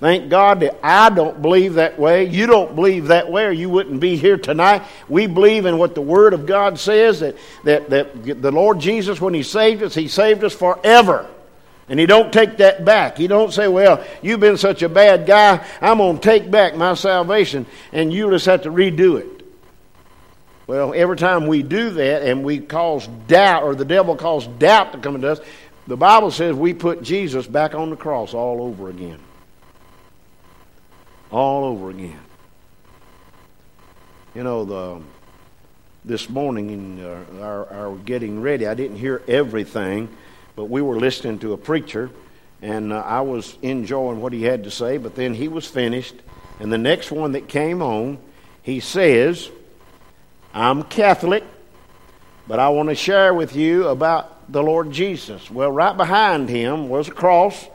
Thank 0.00 0.30
God 0.30 0.60
that 0.60 0.78
I 0.82 1.10
don't 1.10 1.42
believe 1.42 1.74
that 1.74 1.98
way. 1.98 2.26
You 2.26 2.46
don't 2.46 2.76
believe 2.76 3.08
that 3.08 3.30
way, 3.30 3.46
or 3.46 3.50
you 3.50 3.68
wouldn't 3.68 3.98
be 3.98 4.16
here 4.16 4.36
tonight. 4.36 4.82
We 5.08 5.26
believe 5.26 5.66
in 5.66 5.76
what 5.76 5.96
the 5.96 6.00
Word 6.00 6.34
of 6.34 6.46
God 6.46 6.78
says 6.78 7.20
that, 7.20 7.36
that, 7.64 7.90
that 7.90 8.42
the 8.42 8.52
Lord 8.52 8.78
Jesus, 8.78 9.20
when 9.20 9.34
He 9.34 9.42
saved 9.42 9.82
us, 9.82 9.94
He 9.94 10.06
saved 10.06 10.44
us 10.44 10.54
forever. 10.54 11.28
And 11.88 11.98
He 11.98 12.06
don't 12.06 12.32
take 12.32 12.58
that 12.58 12.84
back. 12.84 13.16
He 13.16 13.26
don't 13.26 13.52
say, 13.52 13.66
Well, 13.66 14.04
you've 14.22 14.38
been 14.38 14.56
such 14.56 14.82
a 14.82 14.88
bad 14.88 15.26
guy, 15.26 15.66
I'm 15.80 15.98
going 15.98 16.18
to 16.18 16.22
take 16.22 16.48
back 16.48 16.76
my 16.76 16.94
salvation, 16.94 17.66
and 17.92 18.12
you 18.12 18.30
just 18.30 18.46
have 18.46 18.62
to 18.62 18.70
redo 18.70 19.18
it. 19.18 19.38
Well, 20.68 20.92
every 20.94 21.16
time 21.16 21.48
we 21.48 21.64
do 21.64 21.90
that 21.90 22.22
and 22.22 22.44
we 22.44 22.60
cause 22.60 23.08
doubt, 23.26 23.64
or 23.64 23.74
the 23.74 23.86
devil 23.86 24.14
causes 24.14 24.48
doubt 24.58 24.92
to 24.92 24.98
come 24.98 25.16
into 25.16 25.32
us, 25.32 25.40
The 25.88 25.96
Bible 25.96 26.30
says 26.30 26.54
we 26.54 26.72
put 26.72 27.02
Jesus 27.02 27.48
back 27.48 27.74
on 27.74 27.90
the 27.90 27.96
cross 27.96 28.32
all 28.32 28.62
over 28.62 28.90
again. 28.90 29.18
All 31.30 31.64
over 31.64 31.90
again. 31.90 32.20
You 34.34 34.44
know, 34.44 34.64
the 34.64 35.02
this 36.04 36.30
morning 36.30 36.70
in 36.70 37.04
uh, 37.04 37.42
our, 37.42 37.66
our 37.70 37.96
getting 37.96 38.40
ready, 38.40 38.66
I 38.66 38.72
didn't 38.72 38.96
hear 38.96 39.20
everything, 39.28 40.08
but 40.56 40.66
we 40.66 40.80
were 40.80 40.98
listening 40.98 41.38
to 41.40 41.52
a 41.52 41.58
preacher, 41.58 42.10
and 42.62 42.94
uh, 42.94 43.00
I 43.00 43.20
was 43.20 43.58
enjoying 43.60 44.22
what 44.22 44.32
he 44.32 44.42
had 44.42 44.64
to 44.64 44.70
say. 44.70 44.96
But 44.96 45.16
then 45.16 45.34
he 45.34 45.48
was 45.48 45.66
finished, 45.66 46.14
and 46.60 46.72
the 46.72 46.78
next 46.78 47.10
one 47.10 47.32
that 47.32 47.46
came 47.46 47.82
on, 47.82 48.16
he 48.62 48.80
says, 48.80 49.50
"I'm 50.54 50.82
Catholic, 50.84 51.44
but 52.46 52.58
I 52.58 52.70
want 52.70 52.88
to 52.88 52.94
share 52.94 53.34
with 53.34 53.54
you 53.54 53.88
about 53.88 54.50
the 54.50 54.62
Lord 54.62 54.92
Jesus." 54.92 55.50
Well, 55.50 55.70
right 55.70 55.96
behind 55.96 56.48
him 56.48 56.88
was 56.88 57.08
a 57.08 57.12
cross, 57.12 57.66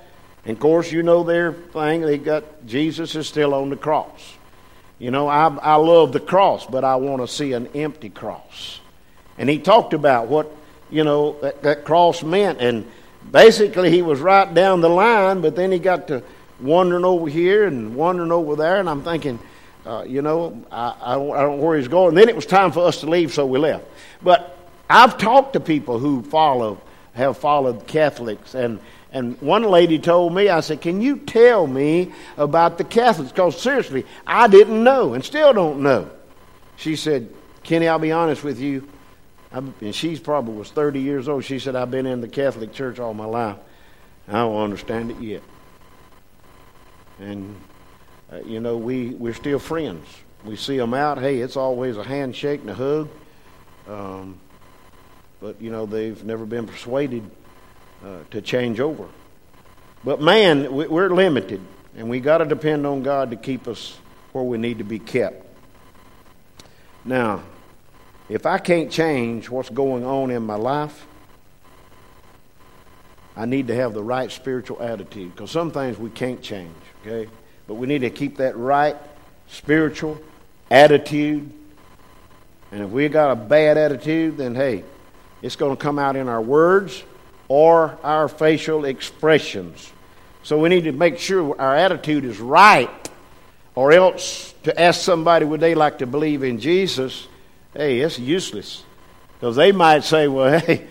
and 0.46 0.58
of 0.58 0.60
course, 0.60 0.92
you 0.92 1.04
know 1.04 1.24
their 1.24 1.54
thing. 1.54 2.02
They 2.02 2.18
got 2.18 2.66
Jesus 2.66 3.16
is 3.16 3.28
still 3.28 3.54
on 3.54 3.70
the 3.70 3.78
cross. 3.78 4.36
You 5.00 5.12
know, 5.12 5.28
I, 5.28 5.48
I 5.48 5.76
love 5.76 6.14
the 6.14 6.20
cross, 6.20 6.66
but 6.66 6.84
I 6.84 6.96
want 6.96 7.22
to 7.22 7.28
see 7.28 7.54
an 7.54 7.68
empty 7.76 8.10
cross. 8.10 8.80
And 9.38 9.50
he 9.50 9.60
talked 9.60 9.94
about 9.94 10.28
what, 10.28 10.56
you 10.90 11.04
know, 11.04 11.40
that, 11.42 11.64
that 11.64 11.86
cross 11.86 12.24
meant. 12.24 12.62
And 12.62 12.90
basically, 13.30 13.90
he 13.90 14.02
was 14.02 14.20
right 14.20 14.52
down 14.54 14.82
the 14.82 14.90
line, 14.90 15.42
but 15.42 15.56
then 15.56 15.72
he 15.72 15.80
got 15.80 16.08
to 16.10 16.24
wandering 16.62 17.06
over 17.06 17.28
here 17.28 17.66
and 17.66 17.96
wandering 17.96 18.32
over 18.32 18.56
there. 18.56 18.78
And 18.78 18.90
I'm 18.90 19.04
thinking, 19.04 19.40
uh, 19.86 20.06
you 20.08 20.22
know, 20.22 20.64
I, 20.72 20.96
I, 21.02 21.16
don't, 21.16 21.32
I 21.32 21.42
don't 21.42 21.60
know 21.60 21.66
where 21.66 21.78
he's 21.78 21.88
going. 21.88 22.10
And 22.10 22.18
then 22.18 22.30
it 22.30 22.36
was 22.36 22.46
time 22.46 22.72
for 22.72 22.86
us 22.86 23.02
to 23.02 23.10
leave, 23.10 23.34
so 23.34 23.46
we 23.46 23.60
left. 23.60 23.86
But 24.22 24.58
I've 24.90 25.18
talked 25.18 25.54
to 25.54 25.60
people 25.60 26.00
who 26.00 26.22
follow, 26.22 26.80
have 27.14 27.38
followed 27.38 27.88
Catholics, 27.88 28.56
and 28.56 28.80
and 29.14 29.40
one 29.42 29.62
lady 29.64 30.00
told 30.00 30.34
me, 30.34 30.50
I 30.50 30.62
said, 30.62 30.82
Can 30.82 31.00
you 31.00 31.18
tell 31.18 31.68
me 31.68 32.12
about 32.36 32.80
the 32.80 32.84
Catholics? 32.84 33.32
Because 33.32 33.62
seriously, 33.62 34.08
I 34.26 34.48
didn't 34.48 34.84
know 34.84 35.14
and 35.14 35.24
still 35.24 35.54
don't 35.54 35.84
know. 35.84 36.10
She 36.78 36.96
said, 36.96 37.30
Kenny, 37.62 37.88
I'll 37.88 38.00
be 38.00 38.12
honest 38.12 38.44
with 38.44 38.60
you. 38.60 38.88
I've, 39.52 39.72
and 39.84 39.94
she's 39.94 40.20
probably 40.20 40.56
was 40.56 40.72
30 40.72 41.00
years 41.00 41.30
old. 41.30 41.46
She 41.46 41.60
said, 41.60 41.76
I've 41.76 41.92
been 41.92 42.08
in 42.08 42.22
the 42.22 42.28
Catholic 42.28 42.74
Church 42.74 43.00
all 43.00 43.14
my 43.14 43.26
life. 43.26 43.58
I 44.28 44.34
don't 44.34 44.60
understand 44.60 45.12
it 45.12 45.22
yet. 45.22 45.44
And, 47.20 47.56
uh, 48.32 48.40
you 48.40 48.60
know, 48.60 48.78
we, 48.78 49.10
we're 49.10 49.36
still 49.36 49.60
friends. 49.60 50.08
We 50.44 50.56
see 50.56 50.78
them 50.78 50.96
out. 50.96 51.20
Hey, 51.20 51.38
it's 51.38 51.56
always 51.56 51.98
a 51.98 52.04
handshake 52.04 52.62
and 52.62 52.72
a 52.72 52.74
hug. 52.74 53.10
Um, 53.88 54.40
but, 55.40 55.62
you 55.62 55.70
know, 55.70 55.86
they've 55.86 56.22
never 56.24 56.48
been 56.48 56.66
persuaded 56.66 57.30
uh, 58.04 58.18
to 58.32 58.42
change 58.42 58.80
over. 58.80 59.08
But 60.04 60.22
man, 60.22 60.74
we're 60.74 61.10
limited, 61.10 61.62
and 61.96 62.10
we 62.10 62.20
got 62.20 62.40
to 62.40 62.46
depend 62.46 62.86
on 62.86 63.04
God 63.04 63.32
to 63.32 63.38
keep 63.38 63.68
us 63.68 63.98
where 64.34 64.44
we 64.44 64.58
need 64.58 64.80
to 64.80 64.84
be 64.84 65.00
kept. 65.00 65.46
Now, 67.06 67.44
if 68.28 68.46
I 68.46 68.58
can't 68.58 68.92
change 68.92 69.50
what's 69.50 69.70
going 69.70 70.04
on 70.04 70.32
in 70.32 70.44
my 70.44 70.56
life, 70.56 71.06
I 73.36 73.46
need 73.46 73.68
to 73.68 73.76
have 73.76 73.94
the 73.94 74.04
right 74.04 74.32
spiritual 74.32 74.82
attitude 74.82 75.34
because 75.34 75.52
some 75.52 75.72
things 75.72 75.98
we 75.98 76.10
can't 76.10 76.42
change, 76.42 76.76
okay? 77.02 77.30
But 77.68 77.76
we 77.76 77.88
need 77.88 78.00
to 78.00 78.10
keep 78.10 78.38
that 78.38 78.58
right 78.58 78.96
spiritual 79.48 80.22
attitude. 80.70 81.52
And 82.72 82.84
if 82.84 82.90
we 82.90 83.08
got 83.08 83.32
a 83.32 83.36
bad 83.36 83.78
attitude, 83.78 84.38
then 84.38 84.56
hey, 84.56 84.84
it's 85.42 85.56
going 85.56 85.76
to 85.76 85.82
come 85.82 85.98
out 85.98 86.16
in 86.16 86.28
our 86.28 86.42
words 86.42 87.04
or 87.48 87.98
our 88.04 88.28
facial 88.28 88.86
expressions. 88.86 89.92
So 90.44 90.58
we 90.58 90.70
need 90.70 90.84
to 90.86 90.92
make 90.92 91.20
sure 91.20 91.60
our 91.60 91.76
attitude 91.76 92.26
is 92.26 92.40
right, 92.40 93.10
or 93.76 93.92
else 93.92 94.54
to 94.64 94.80
ask 94.80 95.02
somebody 95.02 95.46
would 95.46 95.60
they 95.60 95.76
like 95.76 96.00
to 96.00 96.06
believe 96.06 96.44
in 96.44 96.60
Jesus, 96.60 97.28
hey, 97.74 98.00
it's 98.00 98.20
useless. 98.20 98.84
Because 99.40 99.56
they 99.56 99.72
might 99.72 100.04
say, 100.04 100.28
well, 100.28 100.60
hey, 100.66 100.88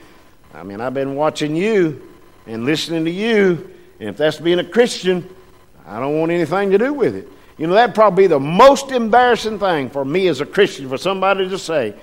I 0.54 0.62
mean, 0.62 0.80
I've 0.80 0.94
been 0.94 1.14
watching 1.14 1.56
you 1.56 2.08
and 2.46 2.64
listening 2.64 3.04
to 3.04 3.10
you, 3.10 3.70
and 4.00 4.08
if 4.08 4.16
that's 4.16 4.38
being 4.38 4.58
a 4.58 4.64
Christian, 4.64 5.28
I 5.86 6.00
don't 6.00 6.18
want 6.18 6.32
anything 6.32 6.70
to 6.70 6.78
do 6.78 6.92
with 6.92 7.14
it. 7.14 7.28
You 7.58 7.66
know, 7.66 7.74
that'd 7.74 7.94
probably 7.94 8.24
be 8.24 8.28
the 8.28 8.40
most 8.40 8.90
embarrassing 8.90 9.58
thing 9.58 9.90
for 9.90 10.04
me 10.04 10.28
as 10.28 10.40
a 10.40 10.46
Christian 10.46 10.88
for 10.88 10.98
somebody 10.98 11.48
to 11.48 11.58
say, 11.58 11.94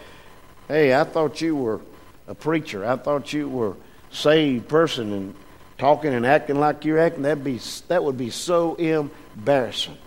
hey, 0.67 0.95
I 0.95 1.03
thought 1.03 1.41
you 1.41 1.55
were 1.55 1.81
a 2.27 2.35
preacher. 2.35 2.85
I 2.85 2.95
thought 2.95 3.33
you 3.33 3.49
were 3.49 3.75
saved 4.11 4.67
person 4.67 5.13
and 5.13 5.35
talking 5.77 6.13
and 6.13 6.25
acting 6.25 6.59
like 6.59 6.85
you're 6.85 6.99
acting, 6.99 7.23
that'd 7.23 7.43
be, 7.43 7.59
that 7.87 8.03
would 8.03 8.17
be 8.17 8.29
so 8.29 8.75
embarrassing. 8.75 9.97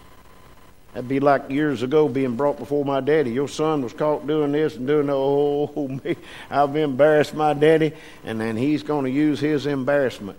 That'd 0.93 1.09
be 1.09 1.21
like 1.21 1.49
years 1.49 1.83
ago 1.83 2.07
being 2.09 2.37
brought 2.37 2.59
before 2.59 2.85
my 2.85 3.01
daddy. 3.01 3.33
Your 3.33 3.49
son 3.49 3.83
was 3.83 3.95
caught 3.95 4.27
doing 4.27 4.53
this 4.53 4.77
and 4.77 4.87
doing 4.87 5.07
that. 5.07 5.15
Oh, 5.15 5.89
me, 6.05 6.17
I've 6.51 6.77
embarrassed 6.77 7.35
my 7.35 7.55
daddy, 7.55 7.93
and 8.25 8.41
then 8.41 8.57
he's 8.57 8.83
going 8.83 9.07
to 9.07 9.11
use 9.11 9.41
his 9.41 9.67
embarrassment 9.67 10.39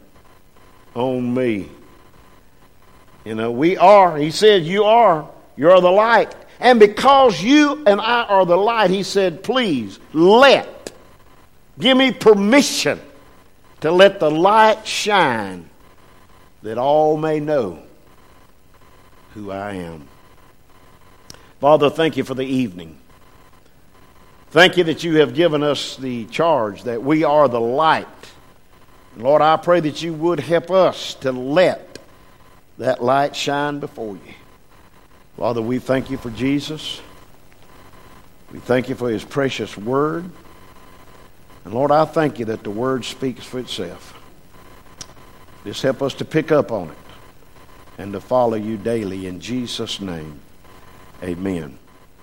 on 0.93 1.33
me. 1.33 1.69
You 3.25 3.35
know, 3.35 3.51
we 3.51 3.77
are, 3.77 4.17
he 4.17 4.31
said, 4.31 4.63
you 4.63 4.83
are, 4.83 5.27
you're 5.55 5.79
the 5.81 5.89
light. 5.89 6.35
And 6.59 6.79
because 6.79 7.41
you 7.41 7.83
and 7.87 7.99
I 7.99 8.23
are 8.23 8.45
the 8.45 8.57
light, 8.57 8.91
he 8.91 9.01
said, 9.01 9.43
please 9.43 9.99
let, 10.13 10.91
give 11.79 11.97
me 11.97 12.11
permission 12.11 12.99
to 13.83 13.91
let 13.91 14.21
the 14.21 14.31
light 14.31 14.87
shine 14.87 15.69
that 16.61 16.77
all 16.77 17.17
may 17.17 17.41
know 17.41 17.83
who 19.33 19.51
I 19.51 19.73
am. 19.73 20.07
Father, 21.59 21.89
thank 21.89 22.15
you 22.15 22.23
for 22.23 22.33
the 22.33 22.45
evening. 22.45 22.97
Thank 24.51 24.77
you 24.77 24.85
that 24.85 25.03
you 25.03 25.17
have 25.17 25.33
given 25.33 25.63
us 25.63 25.97
the 25.97 26.23
charge 26.27 26.83
that 26.83 27.03
we 27.03 27.25
are 27.25 27.49
the 27.49 27.59
light. 27.59 28.07
Lord, 29.17 29.41
I 29.41 29.57
pray 29.57 29.81
that 29.81 30.01
you 30.01 30.13
would 30.13 30.39
help 30.39 30.71
us 30.71 31.15
to 31.15 31.33
let 31.33 31.99
that 32.77 33.03
light 33.03 33.35
shine 33.35 33.81
before 33.81 34.15
you. 34.15 34.33
Father, 35.35 35.61
we 35.61 35.79
thank 35.79 36.09
you 36.09 36.15
for 36.15 36.29
Jesus. 36.29 37.01
We 38.49 38.59
thank 38.59 38.87
you 38.87 38.95
for 38.95 39.09
his 39.09 39.25
precious 39.25 39.77
word. 39.77 40.31
And 41.65 41.73
Lord, 41.73 41.91
I 41.91 42.05
thank 42.05 42.39
you 42.39 42.45
that 42.45 42.63
the 42.63 42.69
word 42.69 43.05
speaks 43.05 43.45
for 43.45 43.59
itself. 43.59 44.19
Just 45.63 45.81
help 45.81 46.01
us 46.01 46.13
to 46.15 46.25
pick 46.25 46.51
up 46.51 46.71
on 46.71 46.89
it 46.89 46.97
and 47.97 48.11
to 48.13 48.19
follow 48.19 48.55
you 48.55 48.77
daily 48.77 49.27
in 49.27 49.39
Jesus' 49.39 50.01
name. 50.01 50.39
Amen. 51.23 51.77